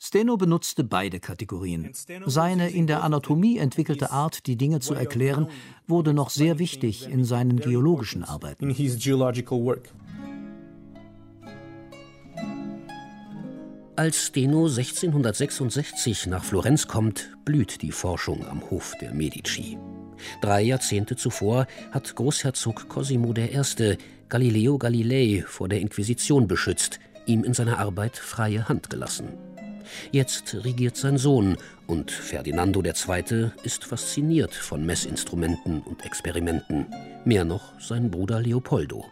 Steno 0.00 0.36
benutzte 0.38 0.84
beide 0.84 1.20
Kategorien. 1.20 1.90
Seine 2.24 2.70
in 2.70 2.86
der 2.86 3.04
Anatomie 3.04 3.58
entwickelte 3.58 4.12
Art, 4.12 4.46
die 4.46 4.56
Dinge 4.56 4.80
zu 4.80 4.94
erklären, 4.94 5.48
wurde 5.86 6.14
noch 6.14 6.30
sehr 6.30 6.58
wichtig 6.58 7.06
in 7.06 7.24
seinen 7.24 7.60
geologischen 7.60 8.24
Arbeiten. 8.24 8.70
Als 13.96 14.26
Steno 14.26 14.66
1666 14.66 16.26
nach 16.26 16.42
Florenz 16.42 16.88
kommt, 16.88 17.36
blüht 17.44 17.82
die 17.82 17.92
Forschung 17.92 18.44
am 18.48 18.68
Hof 18.70 18.94
der 19.00 19.14
Medici. 19.14 19.78
Drei 20.40 20.62
Jahrzehnte 20.62 21.16
zuvor 21.16 21.66
hat 21.92 22.14
Großherzog 22.14 22.88
Cosimo 22.88 23.34
I. 23.36 23.96
Galileo 24.28 24.78
Galilei 24.78 25.44
vor 25.46 25.68
der 25.68 25.80
Inquisition 25.80 26.48
beschützt, 26.48 26.98
ihm 27.26 27.44
in 27.44 27.54
seiner 27.54 27.78
Arbeit 27.78 28.16
freie 28.16 28.68
Hand 28.68 28.90
gelassen. 28.90 29.28
Jetzt 30.12 30.56
regiert 30.64 30.96
sein 30.96 31.18
Sohn 31.18 31.56
und 31.86 32.10
Ferdinando 32.10 32.82
II. 32.82 33.50
ist 33.62 33.84
fasziniert 33.84 34.54
von 34.54 34.84
Messinstrumenten 34.84 35.82
und 35.82 36.04
Experimenten, 36.04 36.86
mehr 37.24 37.44
noch 37.44 37.78
sein 37.80 38.10
Bruder 38.10 38.40
Leopoldo. 38.40 39.04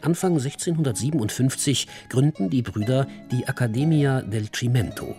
Anfang 0.00 0.34
1657 0.34 1.88
gründen 2.08 2.50
die 2.50 2.62
Brüder 2.62 3.08
die 3.32 3.48
Accademia 3.48 4.22
del 4.22 4.48
Cimento. 4.52 5.16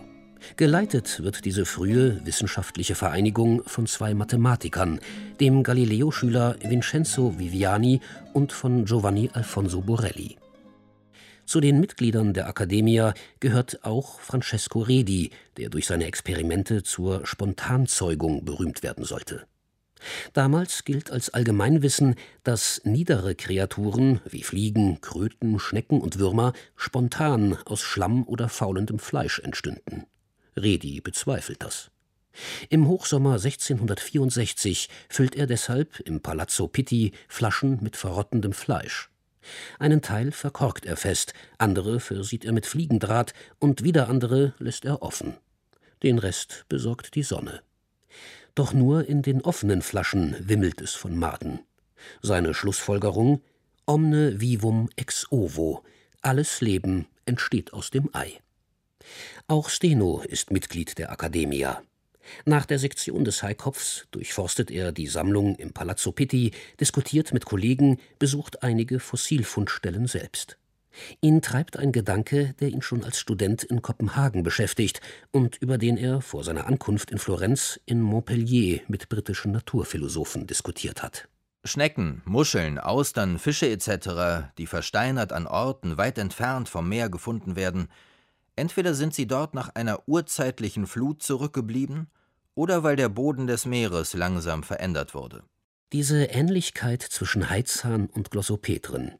Geleitet 0.56 1.22
wird 1.22 1.44
diese 1.44 1.64
frühe 1.64 2.24
wissenschaftliche 2.24 2.94
Vereinigung 2.94 3.62
von 3.66 3.86
zwei 3.86 4.14
Mathematikern, 4.14 5.00
dem 5.40 5.62
Galileo-Schüler 5.62 6.56
Vincenzo 6.62 7.38
Viviani 7.38 8.00
und 8.32 8.52
von 8.52 8.84
Giovanni 8.84 9.30
Alfonso 9.32 9.80
Borelli. 9.80 10.36
Zu 11.46 11.60
den 11.60 11.80
Mitgliedern 11.80 12.32
der 12.32 12.46
Accademia 12.46 13.12
gehört 13.40 13.84
auch 13.84 14.20
Francesco 14.20 14.82
Redi, 14.82 15.30
der 15.56 15.68
durch 15.68 15.86
seine 15.86 16.04
Experimente 16.04 16.84
zur 16.84 17.26
Spontanzeugung 17.26 18.44
berühmt 18.44 18.82
werden 18.82 19.04
sollte. 19.04 19.46
Damals 20.32 20.84
gilt 20.84 21.10
als 21.10 21.30
Allgemeinwissen, 21.30 22.14
dass 22.42 22.80
niedere 22.84 23.34
Kreaturen 23.34 24.20
wie 24.24 24.42
Fliegen, 24.42 25.00
Kröten, 25.00 25.58
Schnecken 25.58 26.00
und 26.00 26.18
Würmer 26.18 26.52
spontan 26.76 27.58
aus 27.64 27.80
Schlamm 27.80 28.24
oder 28.26 28.48
faulendem 28.48 28.98
Fleisch 28.98 29.40
entstünden. 29.40 30.06
Redi 30.56 31.00
bezweifelt 31.00 31.62
das. 31.62 31.90
Im 32.68 32.86
Hochsommer 32.86 33.34
1664 33.34 34.88
füllt 35.08 35.34
er 35.34 35.46
deshalb 35.46 36.00
im 36.00 36.20
Palazzo 36.20 36.68
Pitti 36.68 37.12
Flaschen 37.28 37.78
mit 37.82 37.96
verrottendem 37.96 38.52
Fleisch. 38.52 39.10
Einen 39.78 40.02
Teil 40.02 40.32
verkorkt 40.32 40.86
er 40.86 40.96
fest, 40.96 41.32
andere 41.58 41.98
versieht 41.98 42.44
er 42.44 42.52
mit 42.52 42.66
Fliegendraht 42.66 43.32
und 43.58 43.82
wieder 43.82 44.08
andere 44.08 44.54
lässt 44.58 44.84
er 44.84 45.02
offen. 45.02 45.34
Den 46.02 46.18
Rest 46.18 46.66
besorgt 46.68 47.14
die 47.14 47.22
Sonne. 47.22 47.62
Doch 48.54 48.72
nur 48.72 49.08
in 49.08 49.22
den 49.22 49.42
offenen 49.42 49.82
Flaschen 49.82 50.36
wimmelt 50.40 50.80
es 50.80 50.94
von 50.94 51.18
Maden. 51.18 51.60
Seine 52.22 52.54
Schlussfolgerung 52.54 53.42
Omne 53.86 54.40
vivum 54.40 54.88
ex 54.96 55.26
ovo. 55.30 55.82
Alles 56.22 56.60
Leben 56.60 57.06
entsteht 57.24 57.72
aus 57.72 57.90
dem 57.90 58.08
Ei. 58.12 58.38
Auch 59.46 59.68
Steno 59.68 60.22
ist 60.26 60.50
Mitglied 60.50 60.98
der 60.98 61.10
Accademia. 61.10 61.82
Nach 62.44 62.66
der 62.66 62.78
Sektion 62.78 63.24
des 63.24 63.42
Haikopfs 63.42 64.06
durchforstet 64.10 64.70
er 64.70 64.92
die 64.92 65.06
Sammlung 65.06 65.56
im 65.56 65.72
Palazzo 65.72 66.12
Pitti, 66.12 66.52
diskutiert 66.78 67.32
mit 67.32 67.44
Kollegen, 67.44 67.98
besucht 68.18 68.62
einige 68.62 69.00
Fossilfundstellen 69.00 70.06
selbst. 70.06 70.56
Ihn 71.20 71.40
treibt 71.40 71.76
ein 71.76 71.92
Gedanke, 71.92 72.54
der 72.60 72.68
ihn 72.68 72.82
schon 72.82 73.04
als 73.04 73.18
Student 73.18 73.62
in 73.62 73.80
Kopenhagen 73.80 74.42
beschäftigt 74.42 75.00
und 75.30 75.56
über 75.56 75.78
den 75.78 75.96
er 75.96 76.20
vor 76.20 76.42
seiner 76.42 76.66
Ankunft 76.66 77.10
in 77.10 77.18
Florenz 77.18 77.80
in 77.86 78.00
Montpellier 78.00 78.80
mit 78.88 79.08
britischen 79.08 79.52
Naturphilosophen 79.52 80.46
diskutiert 80.46 81.02
hat. 81.02 81.28
Schnecken, 81.62 82.22
Muscheln, 82.24 82.78
Austern, 82.78 83.38
Fische 83.38 83.68
etc., 83.68 84.50
die 84.58 84.66
versteinert 84.66 85.32
an 85.32 85.46
Orten 85.46 85.98
weit 85.98 86.18
entfernt 86.18 86.68
vom 86.68 86.88
Meer 86.88 87.10
gefunden 87.10 87.54
werden, 87.54 87.88
Entweder 88.56 88.94
sind 88.94 89.14
sie 89.14 89.26
dort 89.26 89.54
nach 89.54 89.70
einer 89.74 90.06
urzeitlichen 90.06 90.86
Flut 90.86 91.22
zurückgeblieben, 91.22 92.08
oder 92.54 92.82
weil 92.82 92.96
der 92.96 93.08
Boden 93.08 93.46
des 93.46 93.64
Meeres 93.64 94.12
langsam 94.12 94.62
verändert 94.62 95.14
wurde. 95.14 95.42
Diese 95.92 96.24
Ähnlichkeit 96.24 97.02
zwischen 97.02 97.48
Heizhahn 97.48 98.06
und 98.06 98.30
Glossopetren. 98.30 99.12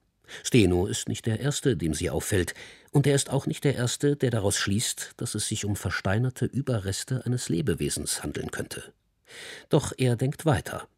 Steno 0.44 0.86
ist 0.86 1.08
nicht 1.08 1.26
der 1.26 1.40
Erste, 1.40 1.76
dem 1.76 1.94
sie 1.94 2.10
auffällt, 2.10 2.54
und 2.92 3.06
er 3.06 3.14
ist 3.14 3.30
auch 3.30 3.46
nicht 3.46 3.64
der 3.64 3.76
Erste, 3.76 4.16
der 4.16 4.30
daraus 4.30 4.56
schließt, 4.56 5.12
dass 5.16 5.34
es 5.34 5.48
sich 5.48 5.64
um 5.64 5.76
versteinerte 5.76 6.44
Überreste 6.44 7.24
eines 7.24 7.48
Lebewesens 7.48 8.22
handeln 8.22 8.50
könnte. 8.50 8.92
Doch 9.68 9.92
er 9.96 10.16
denkt 10.16 10.46
weiter. 10.46 10.88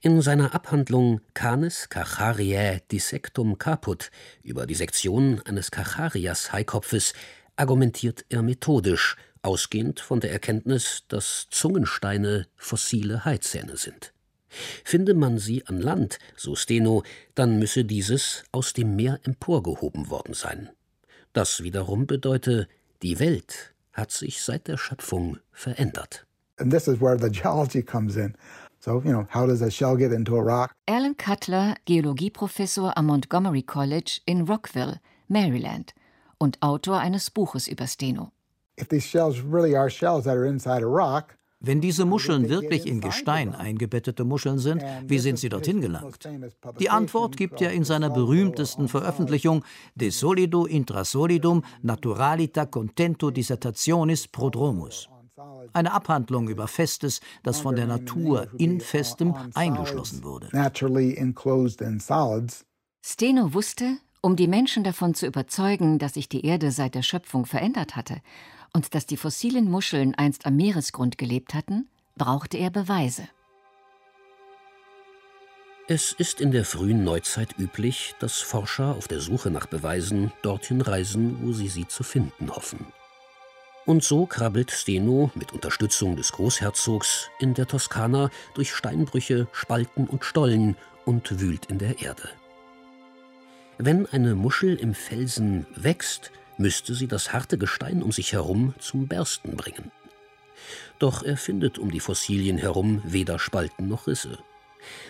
In 0.00 0.20
seiner 0.22 0.54
Abhandlung 0.54 1.20
Canis 1.34 1.88
Cachariae 1.88 2.80
Dissectum 2.90 3.58
Caput 3.58 4.10
über 4.42 4.66
die 4.66 4.74
Sektion 4.74 5.40
eines 5.44 5.70
Cacharias-Haikopfes 5.70 7.12
argumentiert 7.58 8.24
er 8.28 8.42
methodisch, 8.42 9.16
ausgehend 9.42 10.00
von 10.00 10.20
der 10.20 10.32
Erkenntnis, 10.32 11.04
dass 11.08 11.48
Zungensteine 11.50 12.46
fossile 12.56 13.24
Haizähne 13.24 13.76
sind. 13.76 14.12
Finde 14.84 15.14
man 15.14 15.38
sie 15.38 15.66
an 15.66 15.80
Land, 15.80 16.18
so 16.36 16.54
Steno, 16.54 17.02
dann 17.34 17.58
müsse 17.58 17.84
dieses 17.84 18.44
aus 18.52 18.72
dem 18.72 18.96
Meer 18.96 19.20
emporgehoben 19.24 20.08
worden 20.08 20.34
sein. 20.34 20.70
Das 21.32 21.62
wiederum 21.62 22.06
bedeute, 22.06 22.68
die 23.02 23.18
Welt 23.18 23.74
hat 23.92 24.10
sich 24.10 24.42
seit 24.42 24.68
der 24.68 24.78
Schöpfung 24.78 25.38
verändert. 25.52 26.26
And 26.58 26.72
this 26.72 26.88
is 26.88 27.00
where 27.00 27.18
the 27.18 27.30
geology 27.30 27.82
comes 27.82 28.16
in. 28.16 28.34
So, 28.80 29.02
you 29.04 29.12
know, 29.12 29.26
how 29.32 29.46
does 29.46 29.60
a 29.60 29.70
shell 29.70 29.96
get 29.96 30.12
into 30.12 30.36
a 30.36 30.42
rock? 30.42 30.72
Alan 30.86 31.16
Cutler, 31.16 31.74
Geologieprofessor 31.86 32.96
am 32.96 33.06
Montgomery 33.06 33.62
College 33.62 34.20
in 34.24 34.46
Rockville, 34.46 35.00
Maryland 35.28 35.92
und 36.38 36.62
Autor 36.62 36.98
eines 36.98 37.30
Buches 37.30 37.68
über 37.68 37.86
Steno. 37.86 38.30
Wenn 41.60 41.80
diese 41.80 42.04
Muscheln 42.04 42.48
wirklich 42.48 42.86
in 42.86 43.00
Gestein 43.00 43.54
eingebettete 43.54 44.24
Muscheln 44.24 44.60
sind, 44.60 44.82
wie 45.06 45.18
sind 45.18 45.40
sie 45.40 45.48
dorthin 45.48 45.80
gelangt? 45.80 46.28
Die 46.78 46.88
Antwort 46.88 47.36
gibt 47.36 47.60
er 47.60 47.72
in 47.72 47.82
seiner 47.82 48.10
berühmtesten 48.10 48.88
Veröffentlichung 48.88 49.64
De 49.96 50.10
solido 50.10 50.66
intrasolidum 50.66 51.64
naturalita 51.82 52.66
contento 52.66 53.30
dissertationis 53.32 54.28
prodromus. 54.28 55.08
Eine 55.72 55.92
Abhandlung 55.92 56.48
über 56.48 56.68
Festes, 56.68 57.20
das 57.42 57.60
von 57.60 57.74
der 57.74 57.86
Natur 57.86 58.48
in 58.58 58.80
Festem 58.80 59.34
eingeschlossen 59.54 60.22
wurde. 60.22 60.48
Steno 63.00 63.54
wusste, 63.54 63.98
um 64.20 64.36
die 64.36 64.48
Menschen 64.48 64.84
davon 64.84 65.14
zu 65.14 65.26
überzeugen, 65.26 65.98
dass 65.98 66.14
sich 66.14 66.28
die 66.28 66.44
Erde 66.44 66.70
seit 66.70 66.94
der 66.94 67.02
Schöpfung 67.02 67.46
verändert 67.46 67.96
hatte 67.96 68.20
und 68.72 68.94
dass 68.94 69.06
die 69.06 69.16
fossilen 69.16 69.70
Muscheln 69.70 70.14
einst 70.14 70.46
am 70.46 70.56
Meeresgrund 70.56 71.18
gelebt 71.18 71.54
hatten, 71.54 71.88
brauchte 72.16 72.58
er 72.58 72.70
Beweise. 72.70 73.28
Es 75.90 76.12
ist 76.12 76.42
in 76.42 76.50
der 76.50 76.66
frühen 76.66 77.02
Neuzeit 77.02 77.58
üblich, 77.58 78.14
dass 78.18 78.40
Forscher 78.40 78.94
auf 78.94 79.08
der 79.08 79.20
Suche 79.20 79.50
nach 79.50 79.64
Beweisen 79.64 80.32
dorthin 80.42 80.82
reisen, 80.82 81.38
wo 81.40 81.52
sie 81.52 81.68
sie 81.68 81.88
zu 81.88 82.02
finden 82.02 82.50
hoffen. 82.50 82.84
Und 83.86 84.04
so 84.04 84.26
krabbelt 84.26 84.70
Steno 84.70 85.30
mit 85.34 85.54
Unterstützung 85.54 86.14
des 86.14 86.32
Großherzogs 86.32 87.30
in 87.38 87.54
der 87.54 87.66
Toskana 87.66 88.28
durch 88.52 88.74
Steinbrüche, 88.74 89.48
Spalten 89.52 90.06
und 90.06 90.26
Stollen 90.26 90.76
und 91.06 91.40
wühlt 91.40 91.64
in 91.66 91.78
der 91.78 92.02
Erde. 92.02 92.28
Wenn 93.80 94.06
eine 94.06 94.34
Muschel 94.34 94.74
im 94.74 94.92
Felsen 94.92 95.64
wächst, 95.76 96.32
müsste 96.56 96.96
sie 96.96 97.06
das 97.06 97.32
harte 97.32 97.58
Gestein 97.58 98.02
um 98.02 98.10
sich 98.10 98.32
herum 98.32 98.74
zum 98.80 99.06
Bersten 99.06 99.56
bringen. 99.56 99.92
Doch 100.98 101.22
er 101.22 101.36
findet 101.36 101.78
um 101.78 101.92
die 101.92 102.00
Fossilien 102.00 102.58
herum 102.58 103.00
weder 103.04 103.38
Spalten 103.38 103.86
noch 103.86 104.08
Risse. 104.08 104.38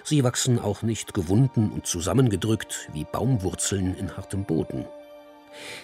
Sie 0.05 0.23
wachsen 0.23 0.59
auch 0.59 0.83
nicht 0.83 1.15
gewunden 1.15 1.71
und 1.71 1.87
zusammengedrückt 1.87 2.91
wie 2.93 3.05
Baumwurzeln 3.05 3.95
in 3.95 4.15
hartem 4.19 4.45
Boden. 4.45 4.85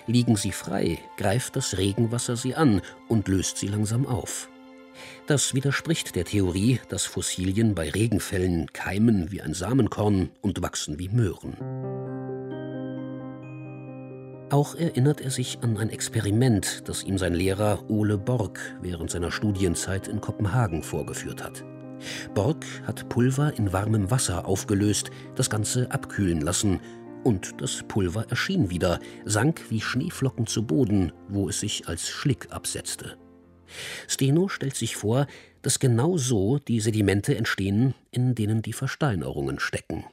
Liegen 0.07 0.37
sie 0.37 0.53
frei, 0.53 0.99
greift 1.17 1.57
das 1.57 1.79
Regenwasser 1.79 2.37
sie 2.37 2.55
an 2.55 2.83
und 3.09 3.29
löst 3.29 3.57
sie 3.57 3.69
langsam 3.69 4.07
auf. 4.07 4.51
Das 5.27 5.55
widerspricht 5.55 6.17
der 6.17 6.27
Theorie, 6.27 6.81
dass 6.91 7.07
Fossilien 7.07 7.75
bei 7.75 7.89
Regenfällen 7.89 8.71
keimen 8.75 9.33
wie 9.33 9.41
ein 9.41 9.55
Samenkorn 9.55 10.29
und 10.43 10.61
wachsen 10.61 10.99
wie 10.99 11.09
Möhren. 11.09 11.57
Auch 14.55 14.77
erinnert 14.77 15.21
er 15.21 15.33
sich 15.33 15.59
an 15.63 15.79
ein 15.79 15.91
Experiment, 15.91 16.89
das 16.89 17.03
ihm 17.03 17.19
sein 17.19 17.35
Lehrer 17.35 17.91
Ole 17.91 18.17
Borg 18.17 18.61
während 18.81 19.11
seiner 19.11 19.33
Studienzeit 19.33 20.07
in 20.07 20.21
Kopenhagen 20.21 20.85
vorgeführt 20.85 21.43
hat. 21.43 21.65
Borg 22.35 22.65
hat 22.87 23.09
Pulver 23.09 23.59
in 23.59 23.73
warmem 23.73 24.13
Wasser 24.13 24.47
aufgelöst, 24.47 25.11
das 25.35 25.51
Ganze 25.51 25.91
abkühlen 25.91 26.41
lassen, 26.41 26.79
und 27.25 27.61
das 27.61 27.83
Pulver 27.89 28.31
erschien 28.31 28.71
wieder, 28.71 29.01
sank 29.25 29.61
wie 29.71 29.81
Schneeflocken 29.81 30.47
zu 30.47 30.65
Boden, 30.65 31.11
wo 31.29 31.49
es 31.49 31.59
sich 31.59 31.89
als 31.89 32.09
Schlick 32.09 32.53
absetzte. 32.53 33.17
Steno 34.07 34.47
stellt 34.47 34.77
sich 34.77 34.95
vor, 34.95 35.27
dass 35.63 35.81
genau 35.81 36.17
so 36.17 36.61
die 36.61 36.79
Sedimente 36.79 37.37
entstehen, 37.37 37.95
in 38.13 38.37
denen 38.37 38.63
die 38.63 38.73
Versteinerungen 38.73 39.59
stecken. 39.59 40.05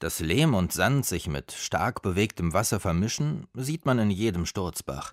Dass 0.00 0.18
Lehm 0.20 0.54
und 0.54 0.72
Sand 0.72 1.04
sich 1.04 1.28
mit 1.28 1.52
stark 1.52 2.00
bewegtem 2.00 2.54
Wasser 2.54 2.80
vermischen, 2.80 3.46
sieht 3.52 3.84
man 3.84 3.98
in 3.98 4.10
jedem 4.10 4.46
Sturzbach. 4.46 5.12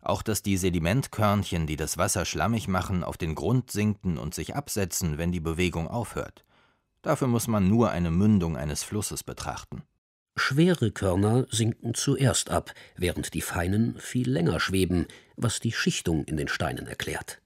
Auch 0.00 0.22
dass 0.22 0.42
die 0.42 0.56
Sedimentkörnchen, 0.56 1.66
die 1.66 1.76
das 1.76 1.98
Wasser 1.98 2.24
schlammig 2.24 2.66
machen, 2.66 3.04
auf 3.04 3.18
den 3.18 3.34
Grund 3.34 3.70
sinken 3.70 4.16
und 4.16 4.34
sich 4.34 4.56
absetzen, 4.56 5.18
wenn 5.18 5.30
die 5.30 5.40
Bewegung 5.40 5.88
aufhört. 5.88 6.46
Dafür 7.02 7.28
muss 7.28 7.48
man 7.48 7.68
nur 7.68 7.90
eine 7.90 8.10
Mündung 8.10 8.56
eines 8.56 8.82
Flusses 8.82 9.22
betrachten. 9.24 9.82
Schwere 10.36 10.90
Körner 10.90 11.46
sinken 11.50 11.92
zuerst 11.92 12.50
ab, 12.50 12.72
während 12.96 13.34
die 13.34 13.42
feinen 13.42 13.98
viel 13.98 14.30
länger 14.30 14.58
schweben, 14.58 15.06
was 15.36 15.60
die 15.60 15.72
Schichtung 15.72 16.24
in 16.24 16.38
den 16.38 16.48
Steinen 16.48 16.86
erklärt. 16.86 17.42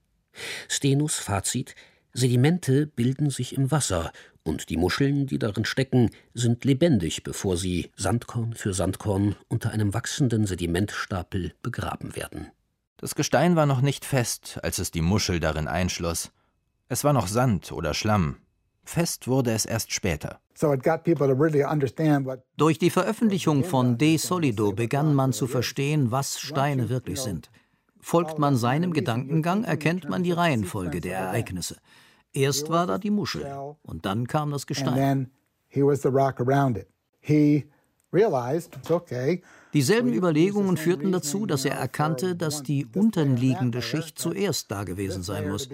Stenus 0.68 1.16
Fazit 1.16 1.74
Sedimente 2.12 2.86
bilden 2.86 3.30
sich 3.30 3.56
im 3.56 3.70
Wasser 3.70 4.12
und 4.48 4.70
die 4.70 4.76
Muscheln, 4.76 5.26
die 5.26 5.38
darin 5.38 5.64
stecken, 5.64 6.10
sind 6.34 6.64
lebendig, 6.64 7.22
bevor 7.22 7.56
sie 7.56 7.90
Sandkorn 7.96 8.54
für 8.54 8.72
Sandkorn 8.72 9.36
unter 9.48 9.70
einem 9.70 9.94
wachsenden 9.94 10.46
Sedimentstapel 10.46 11.54
begraben 11.62 12.16
werden. 12.16 12.48
Das 12.96 13.14
Gestein 13.14 13.54
war 13.54 13.66
noch 13.66 13.82
nicht 13.82 14.04
fest, 14.04 14.58
als 14.62 14.78
es 14.78 14.90
die 14.90 15.02
Muschel 15.02 15.38
darin 15.38 15.68
einschloss. 15.68 16.32
Es 16.88 17.04
war 17.04 17.12
noch 17.12 17.28
Sand 17.28 17.70
oder 17.70 17.94
Schlamm. 17.94 18.38
Fest 18.82 19.28
wurde 19.28 19.52
es 19.52 19.66
erst 19.66 19.92
später. 19.92 20.40
Durch 22.56 22.78
die 22.78 22.90
Veröffentlichung 22.90 23.62
von 23.62 23.98
De 23.98 24.16
Solido 24.16 24.72
begann 24.72 25.14
man 25.14 25.32
zu 25.32 25.46
verstehen, 25.46 26.10
was 26.10 26.40
Steine 26.40 26.88
wirklich 26.88 27.20
sind. 27.20 27.50
Folgt 28.00 28.38
man 28.38 28.56
seinem 28.56 28.92
Gedankengang, 28.92 29.64
erkennt 29.64 30.08
man 30.08 30.22
die 30.22 30.32
Reihenfolge 30.32 31.00
der 31.00 31.18
Ereignisse. 31.18 31.76
Erst 32.32 32.68
war 32.68 32.86
da 32.86 32.98
die 32.98 33.10
Muschel 33.10 33.46
und 33.82 34.06
dann 34.06 34.26
kam 34.26 34.50
das 34.50 34.66
Gestein. 34.66 35.30
Dieselben 39.74 40.14
Überlegungen 40.14 40.76
führten 40.78 41.12
dazu, 41.12 41.44
dass 41.44 41.66
er 41.66 41.74
erkannte, 41.74 42.36
dass 42.36 42.62
die 42.62 42.86
unterliegende 42.94 43.82
Schicht 43.82 44.18
zuerst 44.18 44.70
da 44.70 44.84
gewesen 44.84 45.22
sein 45.22 45.48
muss, 45.48 45.68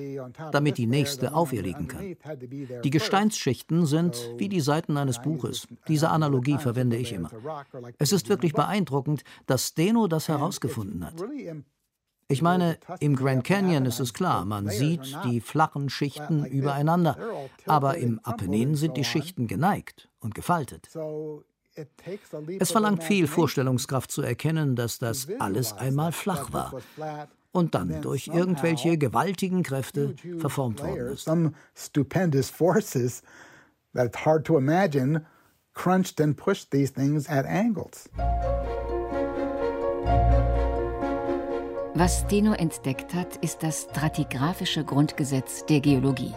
damit 0.50 0.78
die 0.78 0.88
nächste 0.88 1.32
auf 1.34 1.52
ihr 1.52 1.62
liegen 1.62 1.86
kann. 1.86 2.16
Die 2.82 2.90
Gesteinsschichten 2.90 3.86
sind 3.86 4.32
wie 4.36 4.48
die 4.48 4.60
Seiten 4.60 4.96
eines 4.96 5.22
Buches. 5.22 5.68
Diese 5.86 6.10
Analogie 6.10 6.58
verwende 6.58 6.96
ich 6.96 7.12
immer. 7.12 7.30
Es 7.98 8.12
ist 8.12 8.28
wirklich 8.28 8.52
beeindruckend, 8.52 9.22
dass 9.46 9.68
Steno 9.68 10.08
das 10.08 10.28
herausgefunden 10.28 11.04
hat. 11.06 11.14
Ich 12.28 12.42
meine, 12.42 12.78
im 13.00 13.16
Grand 13.16 13.44
Canyon 13.44 13.86
ist 13.86 14.00
es 14.00 14.14
klar, 14.14 14.44
man 14.44 14.68
sieht 14.68 15.18
die 15.24 15.40
flachen 15.40 15.90
Schichten 15.90 16.44
übereinander, 16.46 17.16
aber 17.66 17.98
im 17.98 18.20
Apennin 18.22 18.74
sind 18.74 18.96
die 18.96 19.04
Schichten 19.04 19.46
geneigt 19.46 20.08
und 20.20 20.34
gefaltet. 20.34 20.88
Es 22.58 22.70
verlangt 22.70 23.02
viel 23.02 23.26
Vorstellungskraft 23.26 24.10
zu 24.10 24.22
erkennen, 24.22 24.76
dass 24.76 24.98
das 24.98 25.28
alles 25.38 25.72
einmal 25.72 26.12
flach 26.12 26.52
war 26.52 26.74
und 27.52 27.74
dann 27.74 28.00
durch 28.00 28.28
irgendwelche 28.28 28.96
gewaltigen 28.96 29.62
Kräfte 29.62 30.14
verformt 30.38 30.82
worden 30.82 31.12
ist. 31.12 31.28
crunched 35.74 36.20
and 36.20 36.36
pushed 36.36 36.70
these 36.70 36.92
things 36.92 37.28
at 37.28 37.44
angles. 37.44 38.08
Was 41.96 42.22
Steno 42.22 42.54
entdeckt 42.54 43.14
hat, 43.14 43.36
ist 43.36 43.62
das 43.62 43.82
stratigraphische 43.82 44.82
Grundgesetz 44.82 45.64
der 45.64 45.78
Geologie. 45.78 46.34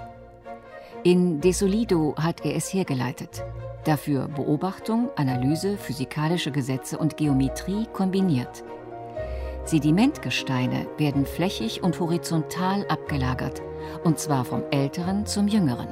In 1.04 1.42
De 1.42 1.52
Solido 1.52 2.14
hat 2.16 2.46
er 2.46 2.56
es 2.56 2.72
hergeleitet. 2.72 3.44
Dafür 3.84 4.28
Beobachtung, 4.28 5.10
Analyse, 5.16 5.76
physikalische 5.76 6.52
Gesetze 6.52 7.00
und 7.00 7.18
Geometrie 7.18 7.88
kombiniert. 7.92 8.64
Sedimentgesteine 9.64 10.86
werden 11.00 11.26
flächig 11.26 11.82
und 11.82 12.00
horizontal 12.00 12.86
abgelagert, 12.88 13.64
und 14.04 14.20
zwar 14.20 14.46
vom 14.46 14.62
Älteren 14.70 15.26
zum 15.26 15.48
Jüngeren. 15.48 15.88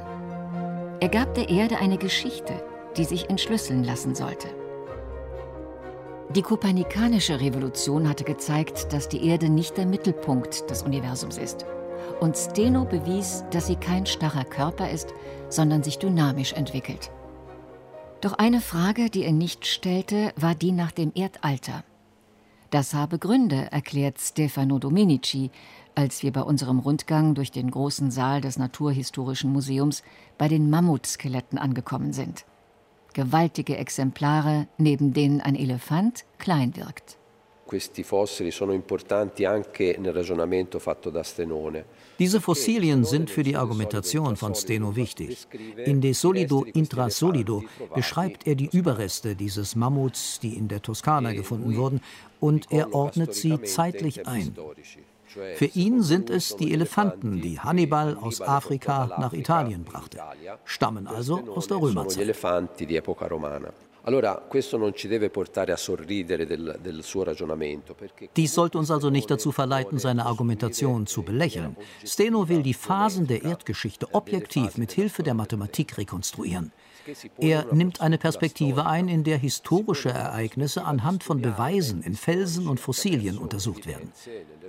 Er 1.00 1.08
gab 1.08 1.34
der 1.34 1.48
Erde 1.48 1.78
eine 1.78 1.98
Geschichte, 1.98 2.54
die 2.96 3.04
sich 3.04 3.28
entschlüsseln 3.30 3.82
lassen 3.82 4.14
sollte. 4.14 4.46
Die 6.34 6.42
kopernikanische 6.42 7.40
Revolution 7.40 8.08
hatte 8.08 8.24
gezeigt, 8.24 8.92
dass 8.92 9.08
die 9.08 9.24
Erde 9.26 9.48
nicht 9.48 9.76
der 9.76 9.86
Mittelpunkt 9.86 10.68
des 10.68 10.82
Universums 10.82 11.38
ist. 11.38 11.64
Und 12.20 12.36
Steno 12.36 12.84
bewies, 12.84 13.44
dass 13.52 13.68
sie 13.68 13.76
kein 13.76 14.06
starrer 14.06 14.44
Körper 14.44 14.90
ist, 14.90 15.14
sondern 15.48 15.84
sich 15.84 15.98
dynamisch 15.98 16.52
entwickelt. 16.52 17.12
Doch 18.20 18.32
eine 18.32 18.60
Frage, 18.60 19.08
die 19.08 19.22
er 19.22 19.32
nicht 19.32 19.66
stellte, 19.66 20.32
war 20.36 20.54
die 20.54 20.72
nach 20.72 20.90
dem 20.90 21.12
Erdalter. 21.14 21.84
Das 22.70 22.92
habe 22.92 23.18
Gründe, 23.18 23.68
erklärt 23.70 24.18
Stefano 24.18 24.80
Domenici, 24.80 25.50
als 25.94 26.24
wir 26.24 26.32
bei 26.32 26.42
unserem 26.42 26.80
Rundgang 26.80 27.34
durch 27.34 27.52
den 27.52 27.70
großen 27.70 28.10
Saal 28.10 28.40
des 28.40 28.58
Naturhistorischen 28.58 29.52
Museums 29.52 30.02
bei 30.38 30.48
den 30.48 30.70
Mammutskeletten 30.70 31.58
angekommen 31.58 32.12
sind 32.12 32.44
gewaltige 33.16 33.78
Exemplare, 33.78 34.68
neben 34.76 35.14
denen 35.14 35.40
ein 35.40 35.56
Elefant 35.56 36.26
klein 36.38 36.76
wirkt. 36.76 37.16
Diese 42.18 42.40
Fossilien 42.40 43.04
sind 43.04 43.30
für 43.30 43.42
die 43.42 43.56
Argumentation 43.56 44.36
von 44.36 44.54
Steno 44.54 44.94
wichtig. 44.94 45.48
In 45.84 46.00
De 46.02 46.12
Solido 46.12 46.64
intra 46.74 47.08
Solido 47.08 47.64
beschreibt 47.94 48.46
er 48.46 48.54
die 48.54 48.68
Überreste 48.70 49.34
dieses 49.34 49.74
Mammuts, 49.74 50.38
die 50.40 50.54
in 50.54 50.68
der 50.68 50.82
Toskana 50.82 51.32
gefunden 51.32 51.74
wurden, 51.74 52.00
und 52.38 52.70
er 52.70 52.94
ordnet 52.94 53.34
sie 53.34 53.60
zeitlich 53.62 54.26
ein. 54.28 54.54
Für 55.56 55.66
ihn 55.66 56.02
sind 56.02 56.30
es 56.30 56.56
die 56.56 56.72
Elefanten, 56.72 57.40
die 57.40 57.60
Hannibal 57.60 58.16
aus 58.16 58.40
Afrika 58.40 59.16
nach 59.18 59.32
Italien 59.32 59.84
brachte, 59.84 60.18
stammen 60.64 61.06
also 61.06 61.40
aus 61.54 61.68
der 61.68 61.78
Römerzeit. 61.78 62.26
Dies 68.36 68.54
sollte 68.54 68.78
uns 68.78 68.90
also 68.92 69.10
nicht 69.10 69.30
dazu 69.30 69.50
verleiten, 69.50 69.98
seine 69.98 70.26
Argumentation 70.26 71.06
zu 71.08 71.22
belächeln. 71.22 71.76
Steno 72.04 72.48
will 72.48 72.62
die 72.62 72.74
Phasen 72.74 73.26
der 73.26 73.42
Erdgeschichte 73.42 74.14
objektiv 74.14 74.78
mit 74.78 74.92
Hilfe 74.92 75.24
der 75.24 75.34
Mathematik 75.34 75.98
rekonstruieren. 75.98 76.70
Er 77.38 77.72
nimmt 77.72 78.00
eine 78.00 78.18
Perspektive 78.18 78.86
ein, 78.86 79.08
in 79.08 79.24
der 79.24 79.38
historische 79.38 80.10
Ereignisse 80.10 80.84
anhand 80.84 81.24
von 81.24 81.40
Beweisen 81.40 82.02
in 82.02 82.14
Felsen 82.14 82.68
und 82.68 82.80
Fossilien 82.80 83.38
untersucht 83.38 83.86
werden. 83.86 84.12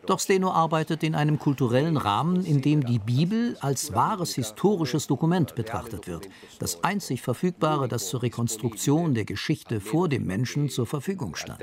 Doch 0.05 0.19
Steno 0.19 0.51
arbeitet 0.51 1.03
in 1.03 1.15
einem 1.15 1.39
kulturellen 1.39 1.97
Rahmen, 1.97 2.45
in 2.45 2.61
dem 2.61 2.85
die 2.85 2.99
Bibel 2.99 3.57
als 3.59 3.93
wahres 3.93 4.35
historisches 4.35 5.07
Dokument 5.07 5.55
betrachtet 5.55 6.07
wird, 6.07 6.29
das 6.59 6.83
einzig 6.83 7.21
verfügbare, 7.21 7.87
das 7.87 8.09
zur 8.09 8.23
Rekonstruktion 8.23 9.13
der 9.13 9.25
Geschichte 9.25 9.81
vor 9.81 10.07
dem 10.07 10.25
Menschen 10.25 10.69
zur 10.69 10.85
Verfügung 10.85 11.35
stand. 11.35 11.59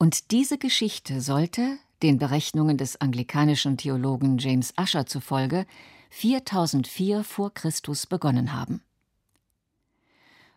Und 0.00 0.30
diese 0.30 0.58
Geschichte 0.58 1.20
sollte, 1.20 1.78
den 2.02 2.18
Berechnungen 2.18 2.76
des 2.76 3.00
anglikanischen 3.00 3.76
Theologen 3.76 4.38
James 4.38 4.72
Usher 4.80 5.06
zufolge, 5.06 5.66
4004 6.10 7.24
vor 7.24 7.52
Christus 7.52 8.06
begonnen 8.06 8.52
haben. 8.52 8.82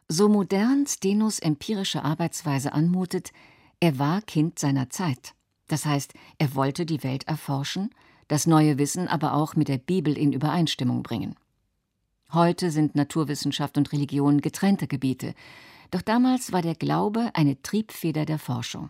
So 0.08 0.28
modern 0.28 0.86
Stenos 0.88 1.40
empirische 1.40 2.04
Arbeitsweise 2.04 2.74
anmutet, 2.74 3.32
er 3.80 3.98
war 3.98 4.22
Kind 4.22 4.60
seiner 4.60 4.90
Zeit. 4.90 5.34
Das 5.68 5.86
heißt, 5.86 6.14
er 6.38 6.54
wollte 6.54 6.86
die 6.86 7.04
Welt 7.04 7.28
erforschen, 7.28 7.92
das 8.28 8.46
neue 8.46 8.78
Wissen 8.78 9.08
aber 9.08 9.34
auch 9.34 9.56
mit 9.56 9.68
der 9.68 9.78
Bibel 9.78 10.18
in 10.18 10.34
Übereinstimmung 10.34 11.02
bringen. 11.02 11.36
Heute 12.34 12.72
sind 12.72 12.96
Naturwissenschaft 12.96 13.78
und 13.78 13.92
Religion 13.92 14.42
getrennte 14.42 14.88
Gebiete, 14.88 15.34
doch 15.92 16.02
damals 16.02 16.54
war 16.54 16.62
der 16.62 16.76
Glaube 16.76 17.32
eine 17.34 17.62
Triebfeder 17.62 18.26
der 18.26 18.40
Forschung. 18.40 18.90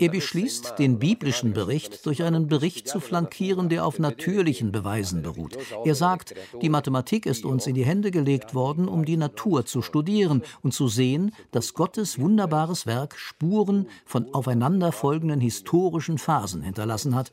Er 0.00 0.08
beschließt, 0.08 0.78
den 0.78 0.98
biblischen 0.98 1.52
Bericht 1.52 2.04
durch 2.06 2.22
einen 2.22 2.46
Bericht 2.46 2.88
zu 2.88 3.00
flankieren, 3.00 3.68
der 3.68 3.86
auf 3.86 3.98
natürlichen 3.98 4.72
Beweisen 4.72 5.22
beruht. 5.22 5.56
Er 5.84 5.94
sagt, 5.94 6.34
die 6.60 6.68
Mathematik 6.68 7.26
ist 7.26 7.44
uns 7.44 7.66
in 7.66 7.74
die 7.74 7.84
Hände 7.84 8.10
gelegt 8.10 8.54
worden, 8.54 8.88
um 8.88 9.04
die 9.04 9.16
Natur 9.16 9.66
zu 9.66 9.82
studieren 9.82 10.42
und 10.62 10.72
zu 10.72 10.88
sehen, 10.88 11.34
dass 11.50 11.74
Gottes 11.74 12.18
wunderbares 12.18 12.86
Werk 12.86 13.16
Spuren 13.18 13.88
von 14.04 14.32
aufeinanderfolgenden 14.34 15.40
historischen 15.40 16.18
Phasen 16.18 16.62
hinterlassen 16.62 17.14
hat. 17.14 17.30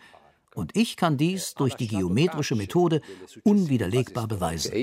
Und 0.53 0.75
ich 0.75 0.97
kann 0.97 1.17
dies 1.17 1.53
durch 1.53 1.75
die 1.75 1.87
geometrische 1.87 2.55
Methode 2.55 3.01
unwiderlegbar 3.43 4.27
beweisen. 4.27 4.73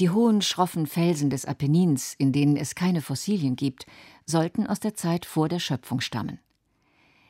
Die 0.00 0.10
hohen, 0.10 0.42
schroffen 0.42 0.86
Felsen 0.86 1.30
des 1.30 1.44
Apennins, 1.44 2.14
in 2.18 2.32
denen 2.32 2.56
es 2.56 2.74
keine 2.74 3.00
Fossilien 3.00 3.54
gibt, 3.54 3.86
sollten 4.26 4.66
aus 4.66 4.80
der 4.80 4.94
Zeit 4.94 5.24
vor 5.24 5.48
der 5.48 5.60
Schöpfung 5.60 6.00
stammen. 6.00 6.40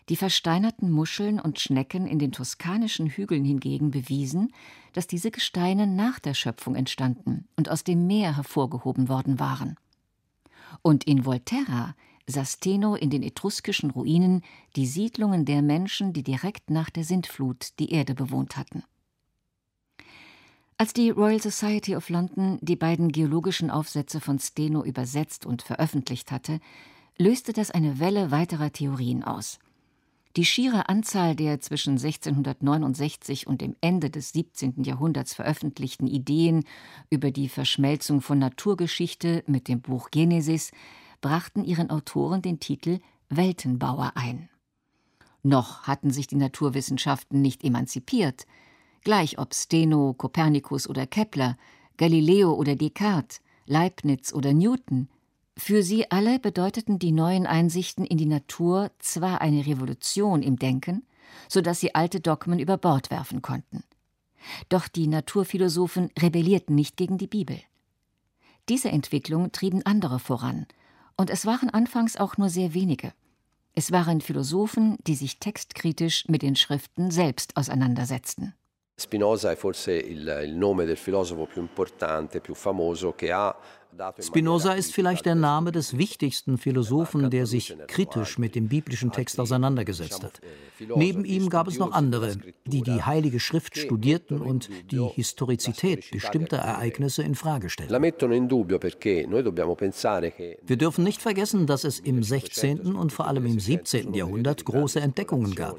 Die 0.09 0.17
versteinerten 0.17 0.91
Muscheln 0.91 1.41
und 1.41 1.61
Schnecken 1.61 2.07
in 2.07 2.19
den 2.19 2.33
toskanischen 2.33 3.07
Hügeln 3.07 3.45
hingegen 3.45 3.91
bewiesen, 3.91 4.53
dass 4.93 5.07
diese 5.07 5.31
Gesteine 5.31 5.87
nach 5.87 6.19
der 6.19 6.35
Schöpfung 6.35 6.75
entstanden 6.75 7.49
und 7.57 7.71
aus 7.71 7.85
dem 7.85 8.07
Meer 8.07 8.37
hervorgehoben 8.37 9.09
worden 9.09 9.39
waren. 9.39 9.77
Und 10.83 11.05
in 11.05 11.25
Volterra 11.25 11.95
sah 12.27 12.45
Steno 12.45 12.95
in 12.95 13.11
den 13.11 13.23
etruskischen 13.23 13.91
Ruinen 13.91 14.43
die 14.77 14.87
Siedlungen 14.87 15.45
der 15.45 15.63
Menschen, 15.63 16.13
die 16.13 16.23
direkt 16.23 16.71
nach 16.71 16.91
der 16.91 17.05
Sintflut 17.05 17.79
die 17.79 17.91
Erde 17.91 18.15
bewohnt 18.15 18.57
hatten. 18.57 18.85
Als 20.77 20.93
die 20.93 21.11
Royal 21.11 21.41
Society 21.41 21.95
of 21.95 22.09
London 22.09 22.59
die 22.61 22.75
beiden 22.75 23.13
geologischen 23.13 23.71
Aufsätze 23.71 24.21
von 24.21 24.41
Steno 24.41 24.85
übersetzt 24.85 25.47
und 25.47 25.63
veröffentlicht 25.63 26.33
hatte, 26.33 26.59
löste 27.17 27.53
das 27.53 27.71
eine 27.71 28.01
Welle 28.01 28.33
weiterer 28.33 28.73
Theorien 28.73 29.23
aus. 29.23 29.61
Die 30.37 30.45
schiere 30.45 30.89
Anzahl 30.89 31.37
der 31.37 31.61
zwischen 31.61 31.93
1669 31.93 33.47
und 33.47 33.61
dem 33.61 33.77
Ende 33.81 34.11
des 34.11 34.33
17. 34.33 34.83
Jahrhunderts 34.83 35.33
veröffentlichten 35.33 36.09
Ideen 36.09 36.65
über 37.09 37.31
die 37.31 37.49
Verschmelzung 37.49 38.21
von 38.21 38.41
Naturgeschichte 38.41 39.45
mit 39.47 39.69
dem 39.69 39.81
Buch 39.81 40.11
Genesis 40.11 40.73
brachten 41.21 41.65
ihren 41.65 41.91
Autoren 41.91 42.43
den 42.43 42.59
Titel 42.59 42.99
Weltenbauer 43.29 44.13
ein. 44.17 44.49
Noch 45.45 45.85
hatten 45.85 46.11
sich 46.11 46.27
die 46.27 46.35
Naturwissenschaften 46.35 47.41
nicht 47.41 47.63
emanzipiert, 47.63 48.47
gleich 49.05 49.39
ob 49.39 49.55
Steno, 49.55 50.15
Kopernikus 50.15 50.89
oder 50.89 51.07
Kepler, 51.07 51.57
Galileo 51.97 52.55
oder 52.55 52.75
Descartes, 52.75 53.41
Leibniz 53.67 54.33
oder 54.33 54.53
Newton, 54.53 55.09
für 55.57 55.83
sie 55.83 56.11
alle 56.11 56.41
bedeuteten 56.41 56.99
die 56.99 57.13
neuen 57.13 57.47
Einsichten 57.47 58.05
in 58.05 58.19
die 58.19 58.27
Natur 58.27 58.91
zwar 58.99 59.41
eine 59.41 59.65
Revolution 59.67 60.43
im 60.43 60.59
Denken, 60.59 61.07
so 61.49 61.61
dass 61.61 61.81
sie 61.81 61.95
alte 61.95 62.21
Dogmen 62.21 62.59
über 62.59 62.77
Bord 62.77 63.11
werfen 63.11 63.41
konnten. 63.41 63.85
Doch 64.69 64.89
die 64.89 65.07
Naturphilosophen 65.07 66.11
rebellierten 66.21 66.75
nicht 66.75 66.97
gegen 66.97 67.19
die 67.19 67.29
Bibel. 67.29 67.61
Diese 68.69 68.89
Entwicklung 68.89 69.53
trieben 69.53 69.85
andere 69.87 70.19
voran, 70.19 70.67
und 71.17 71.31
es 71.31 71.47
waren 71.47 71.71
anfangs 71.71 72.17
auch 72.17 72.37
nur 72.37 72.49
sehr 72.49 72.75
wenige. 72.75 73.13
Es 73.75 73.93
waren 73.93 74.21
Philosophen, 74.21 74.97
die 75.07 75.15
sich 75.15 75.39
textkritisch 75.39 76.27
mit 76.29 76.43
den 76.43 76.57
Schriften 76.57 77.11
selbst 77.11 77.57
auseinandersetzten. 77.57 78.55
Spinoza 78.97 79.51
è 79.51 79.57
forse 79.57 79.93
il, 79.93 80.43
il 80.45 80.55
nome 80.55 80.85
del 80.85 80.97
filosofo 80.97 81.47
più 81.47 81.61
importante, 81.61 82.41
più 82.41 82.55
famoso, 82.55 83.13
che 83.15 83.33
ha 83.33 83.57
Spinoza 84.21 84.75
ist 84.75 84.93
vielleicht 84.93 85.25
der 85.25 85.37
Name 85.37 85.71
des 85.71 85.97
wichtigsten 85.97 86.59
Philosophen, 86.59 87.31
der 87.31 87.47
sich 87.47 87.77
kritisch 87.87 88.39
mit 88.39 88.57
dem 88.57 88.67
biblischen 88.67 89.13
Text 89.13 89.39
auseinandergesetzt 89.39 90.25
hat. 90.25 90.41
Neben 90.97 91.25
ihm 91.25 91.49
gab 91.49 91.69
es 91.69 91.79
noch 91.79 91.93
andere, 91.93 92.35
die 92.65 92.83
die 92.83 93.05
Heilige 93.05 93.39
Schrift 93.39 93.79
studierten 93.79 94.41
und 94.41 94.69
die 94.91 95.07
Historizität 95.15 96.11
bestimmter 96.11 96.57
Ereignisse 96.57 97.23
in 97.23 97.37
Frage 97.37 97.71
stellten. 97.71 97.93
Wir 97.93 98.11
dürfen 100.77 101.05
nicht 101.05 101.23
vergessen, 101.23 101.69
dass 101.69 101.85
es 101.85 102.01
im 102.01 102.25
16. 102.25 102.97
und 102.97 103.13
vor 103.13 103.29
allem 103.29 103.47
im 103.47 103.61
17. 103.61 104.13
Jahrhundert 104.13 104.65
große 104.65 105.01
Entdeckungen 105.01 105.55
gab. 105.55 105.79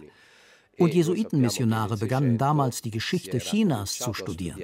Und 0.78 0.94
Jesuitenmissionare 0.94 1.98
begannen 1.98 2.38
damals 2.38 2.82
die 2.82 2.92
Geschichte 2.92 3.38
Chinas 3.40 3.98
zu 3.98 4.14
studieren. 4.14 4.60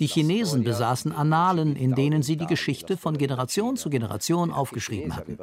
Die 0.00 0.06
Chinesen 0.06 0.62
besaßen 0.62 1.10
Annalen, 1.10 1.74
in 1.74 1.96
denen 1.96 2.22
sie 2.22 2.36
die 2.36 2.46
Geschichte 2.46 2.96
von 2.96 3.18
Generation 3.18 3.76
zu 3.76 3.90
Generation 3.90 4.52
aufgeschrieben 4.52 5.16
hatten. 5.16 5.38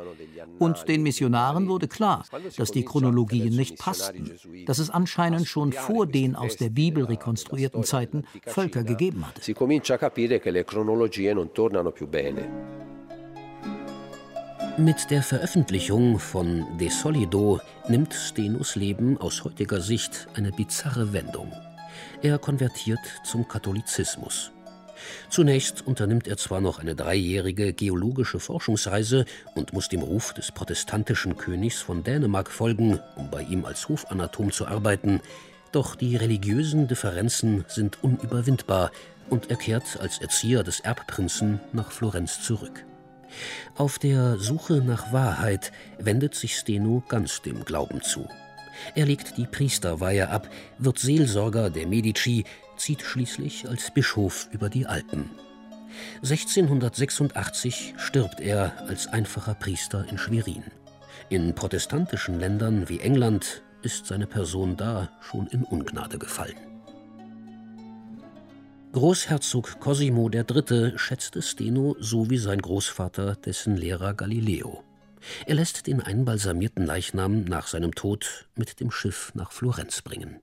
Und 0.60 0.88
den 0.88 1.04
Missionaren 1.04 1.68
wurde 1.68 1.90
klar, 1.90 2.24
dass 2.56 2.72
die 2.72 2.86
Chronologien 2.86 3.54
nicht 3.54 3.78
passten, 3.78 4.32
dass 4.66 4.80
es 4.80 4.90
anscheinend 4.90 5.48
schon 5.48 5.74
vor 5.74 6.08
den 6.08 6.38
aus 6.38 6.56
der 6.56 6.70
Bibel 6.70 7.04
rekonstruierten 7.04 7.84
Zeiten 7.84 8.24
Völker 8.46 8.84
gegeben 8.84 9.28
hatte. 9.28 9.42
Mit 14.78 15.10
der 15.10 15.24
Veröffentlichung 15.24 16.20
von 16.20 16.66
De 16.78 16.90
Solido 16.90 17.62
nimmt 17.88 18.14
Stenus 18.14 18.76
Leben 18.76 19.18
aus 19.18 19.46
heutiger 19.46 19.80
Sicht 19.80 20.28
eine 20.34 20.52
bizarre 20.52 21.14
Wendung. 21.14 21.54
Er 22.22 22.38
konvertiert 22.40 23.00
zum 23.24 23.48
Katholizismus. 23.48 24.52
Zunächst 25.30 25.88
unternimmt 25.88 26.28
er 26.28 26.36
zwar 26.36 26.60
noch 26.60 26.80
eine 26.80 26.94
dreijährige 26.94 27.72
geologische 27.72 28.42
Forschungsreise 28.42 29.24
und 29.56 29.72
muss 29.72 29.88
dem 29.88 30.02
Ruf 30.02 30.34
des 30.34 30.52
protestantischen 30.52 31.38
Königs 31.38 31.82
von 31.82 32.04
Dänemark 32.04 32.52
folgen, 32.52 33.00
um 33.16 33.32
bei 33.32 33.44
ihm 33.44 33.64
als 33.64 33.88
Hofanatom 33.88 34.52
zu 34.52 34.68
arbeiten, 34.68 35.22
doch 35.72 35.96
die 35.96 36.18
religiösen 36.18 36.90
Differenzen 36.90 37.64
sind 37.70 38.04
unüberwindbar 38.04 38.92
und 39.30 39.50
er 39.50 39.56
kehrt 39.56 40.02
als 40.02 40.20
Erzieher 40.20 40.64
des 40.64 40.82
Erbprinzen 40.82 41.62
nach 41.72 41.94
Florenz 41.94 42.42
zurück. 42.42 42.84
Auf 43.76 44.00
der 44.00 44.38
Suche 44.38 44.76
nach 44.76 45.12
Wahrheit 45.12 45.72
wendet 46.00 46.36
sich 46.36 46.58
Steno 46.58 47.04
ganz 47.08 47.42
dem 47.42 47.66
Glauben 47.66 48.02
zu. 48.02 48.28
Er 48.94 49.06
legt 49.06 49.38
die 49.38 49.46
Priesterweihe 49.46 50.30
ab, 50.30 50.50
wird 50.78 51.00
Seelsorger 51.00 51.70
der 51.70 51.88
Medici, 51.88 52.46
zieht 52.78 53.02
schließlich 53.02 53.68
als 53.68 53.92
Bischof 53.92 54.48
über 54.52 54.70
die 54.70 54.86
Alpen. 54.86 55.30
1686 56.24 57.96
stirbt 57.98 58.42
er 58.42 58.74
als 58.88 59.08
einfacher 59.08 59.54
Priester 59.54 60.06
in 60.10 60.18
Schwerin. 60.18 60.64
In 61.30 61.56
protestantischen 61.56 62.40
Ländern 62.40 62.90
wie 62.90 63.00
England 63.00 63.64
ist 63.82 64.08
seine 64.08 64.28
Person 64.28 64.76
da 64.76 65.10
schon 65.22 65.48
in 65.48 65.64
Ungnade 65.64 66.18
gefallen. 66.20 66.75
Großherzog 68.96 69.82
Cosimo 69.82 70.30
III. 70.30 70.94
schätzte 70.96 71.42
Steno 71.42 71.98
so 72.00 72.30
wie 72.30 72.38
sein 72.38 72.62
Großvater 72.62 73.36
dessen 73.36 73.76
Lehrer 73.76 74.14
Galileo. 74.14 74.86
Er 75.46 75.56
lässt 75.56 75.88
den 75.88 76.00
einbalsamierten 76.00 76.86
Leichnam 76.86 77.44
nach 77.44 77.68
seinem 77.68 77.94
Tod 77.94 78.48
mit 78.56 78.80
dem 78.80 78.92
Schiff 78.92 79.34
nach 79.36 79.52
Florenz 79.52 80.02
bringen. 80.02 80.40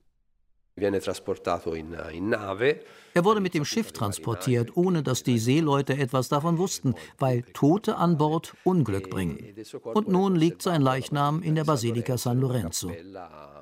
Er 3.15 3.25
wurde 3.25 3.41
mit 3.41 3.53
dem 3.53 3.63
Schiff 3.63 3.91
transportiert, 3.91 4.75
ohne 4.75 5.03
dass 5.03 5.21
die 5.21 5.37
Seeleute 5.37 5.95
etwas 5.95 6.29
davon 6.29 6.57
wussten, 6.57 6.95
weil 7.19 7.43
Tote 7.53 7.97
an 7.97 8.17
Bord 8.17 8.55
Unglück 8.63 9.09
bringen. 9.11 9.53
Und 9.83 10.07
nun 10.07 10.35
liegt 10.35 10.63
sein 10.63 10.81
Leichnam 10.81 11.43
in 11.43 11.53
der 11.53 11.63
Basilika 11.63 12.17
San 12.17 12.39
Lorenzo. 12.39 12.91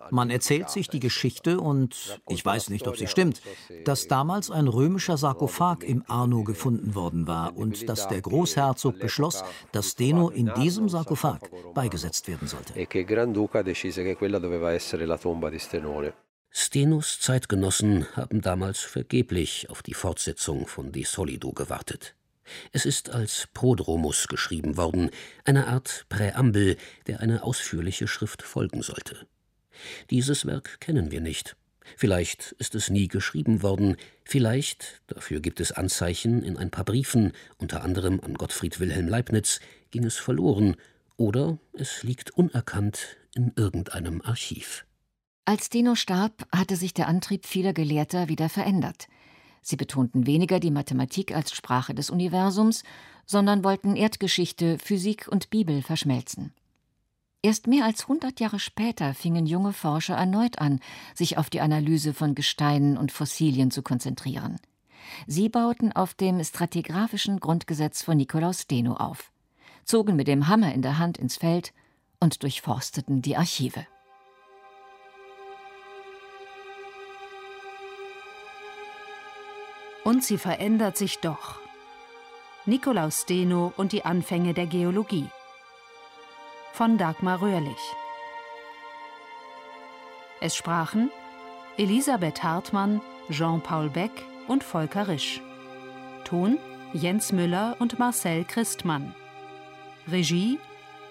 Man 0.09 0.29
erzählt 0.29 0.69
sich 0.69 0.89
die 0.89 0.99
Geschichte, 0.99 1.59
und 1.59 2.21
ich 2.27 2.45
weiß 2.45 2.69
nicht, 2.69 2.87
ob 2.87 2.97
sie 2.97 3.07
stimmt, 3.07 3.41
dass 3.85 4.07
damals 4.07 4.51
ein 4.51 4.67
römischer 4.67 5.17
Sarkophag 5.17 5.83
im 5.83 6.03
Arno 6.07 6.43
gefunden 6.43 6.95
worden 6.95 7.27
war 7.27 7.55
und 7.55 7.87
dass 7.87 8.07
der 8.07 8.21
Großherzog 8.21 8.99
beschloss, 8.99 9.43
dass 9.71 9.91
Steno 9.91 10.29
in 10.29 10.53
diesem 10.53 10.89
Sarkophag 10.89 11.39
beigesetzt 11.73 12.27
werden 12.27 12.47
sollte. 12.47 12.73
Stenos 16.53 17.21
Zeitgenossen 17.21 18.05
haben 18.17 18.41
damals 18.41 18.81
vergeblich 18.81 19.69
auf 19.69 19.81
die 19.81 19.93
Fortsetzung 19.93 20.67
von 20.67 20.91
De 20.91 21.05
Solido 21.05 21.53
gewartet. 21.53 22.13
Es 22.73 22.85
ist 22.85 23.09
als 23.09 23.47
Prodromus 23.53 24.27
geschrieben 24.27 24.75
worden, 24.75 25.11
eine 25.45 25.67
Art 25.67 26.05
Präambel, 26.09 26.75
der 27.07 27.21
eine 27.21 27.43
ausführliche 27.43 28.05
Schrift 28.05 28.43
folgen 28.43 28.81
sollte. 28.81 29.27
Dieses 30.09 30.45
Werk 30.45 30.81
kennen 30.81 31.09
wir 31.09 31.21
nicht. 31.21 31.55
Vielleicht 31.95 32.53
ist 32.59 32.75
es 32.75 32.89
nie 32.89 33.07
geschrieben 33.07 33.63
worden, 33.63 33.95
vielleicht, 34.25 35.01
dafür 35.07 35.39
gibt 35.39 35.61
es 35.61 35.71
Anzeichen 35.71 36.43
in 36.43 36.57
ein 36.57 36.69
paar 36.69 36.85
Briefen, 36.85 37.31
unter 37.59 37.81
anderem 37.81 38.19
an 38.19 38.33
Gottfried 38.33 38.81
Wilhelm 38.81 39.07
Leibniz, 39.07 39.61
ging 39.89 40.03
es 40.03 40.17
verloren, 40.17 40.75
oder 41.15 41.59
es 41.71 42.03
liegt 42.03 42.31
unerkannt 42.31 43.15
in 43.35 43.53
irgendeinem 43.55 44.21
Archiv. 44.21 44.85
Als 45.51 45.69
Dino 45.69 45.95
starb, 45.95 46.47
hatte 46.55 46.77
sich 46.77 46.93
der 46.93 47.09
Antrieb 47.09 47.45
vieler 47.45 47.73
Gelehrter 47.73 48.29
wieder 48.29 48.47
verändert. 48.47 49.09
Sie 49.61 49.75
betonten 49.75 50.25
weniger 50.25 50.61
die 50.61 50.71
Mathematik 50.71 51.35
als 51.35 51.51
Sprache 51.51 51.93
des 51.93 52.09
Universums, 52.09 52.83
sondern 53.25 53.65
wollten 53.65 53.97
Erdgeschichte, 53.97 54.77
Physik 54.79 55.27
und 55.27 55.49
Bibel 55.49 55.81
verschmelzen. 55.81 56.53
Erst 57.41 57.67
mehr 57.67 57.83
als 57.83 58.03
100 58.03 58.39
Jahre 58.39 58.59
später 58.59 59.13
fingen 59.13 59.45
junge 59.45 59.73
Forscher 59.73 60.15
erneut 60.15 60.59
an, 60.59 60.79
sich 61.15 61.37
auf 61.37 61.49
die 61.49 61.59
Analyse 61.59 62.13
von 62.13 62.33
Gesteinen 62.33 62.95
und 62.95 63.11
Fossilien 63.11 63.71
zu 63.71 63.81
konzentrieren. 63.81 64.57
Sie 65.27 65.49
bauten 65.49 65.91
auf 65.91 66.13
dem 66.13 66.41
stratigraphischen 66.41 67.41
Grundgesetz 67.41 68.03
von 68.03 68.15
Nikolaus 68.15 68.61
Steno 68.61 68.93
auf, 68.93 69.33
zogen 69.83 70.15
mit 70.15 70.29
dem 70.29 70.47
Hammer 70.47 70.73
in 70.73 70.81
der 70.81 70.97
Hand 70.97 71.17
ins 71.17 71.35
Feld 71.35 71.73
und 72.21 72.41
durchforsteten 72.41 73.21
die 73.21 73.35
Archive. 73.35 73.85
Und 80.11 80.25
sie 80.25 80.37
verändert 80.37 80.97
sich 80.97 81.19
doch. 81.19 81.61
Nikolaus 82.65 83.21
Steno 83.21 83.71
und 83.77 83.93
die 83.93 84.03
Anfänge 84.03 84.53
der 84.53 84.65
Geologie. 84.65 85.29
Von 86.73 86.97
Dagmar 86.97 87.41
Röhrlich. 87.41 87.79
Es 90.41 90.53
sprachen 90.53 91.11
Elisabeth 91.77 92.43
Hartmann, 92.43 92.99
Jean-Paul 93.29 93.89
Beck 93.89 94.11
und 94.49 94.65
Volker 94.65 95.07
Risch. 95.07 95.41
Ton 96.25 96.57
Jens 96.91 97.31
Müller 97.31 97.77
und 97.79 97.97
Marcel 97.97 98.43
Christmann. 98.43 99.15
Regie 100.09 100.59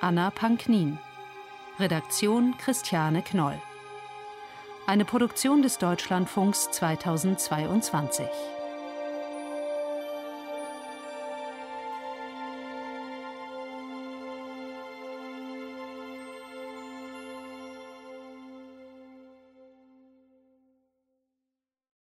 Anna 0.02 0.30
Panknin. 0.30 0.98
Redaktion 1.78 2.54
Christiane 2.58 3.22
Knoll. 3.22 3.58
Eine 4.86 5.06
Produktion 5.06 5.62
des 5.62 5.78
Deutschlandfunks 5.78 6.70
2022. 6.72 8.26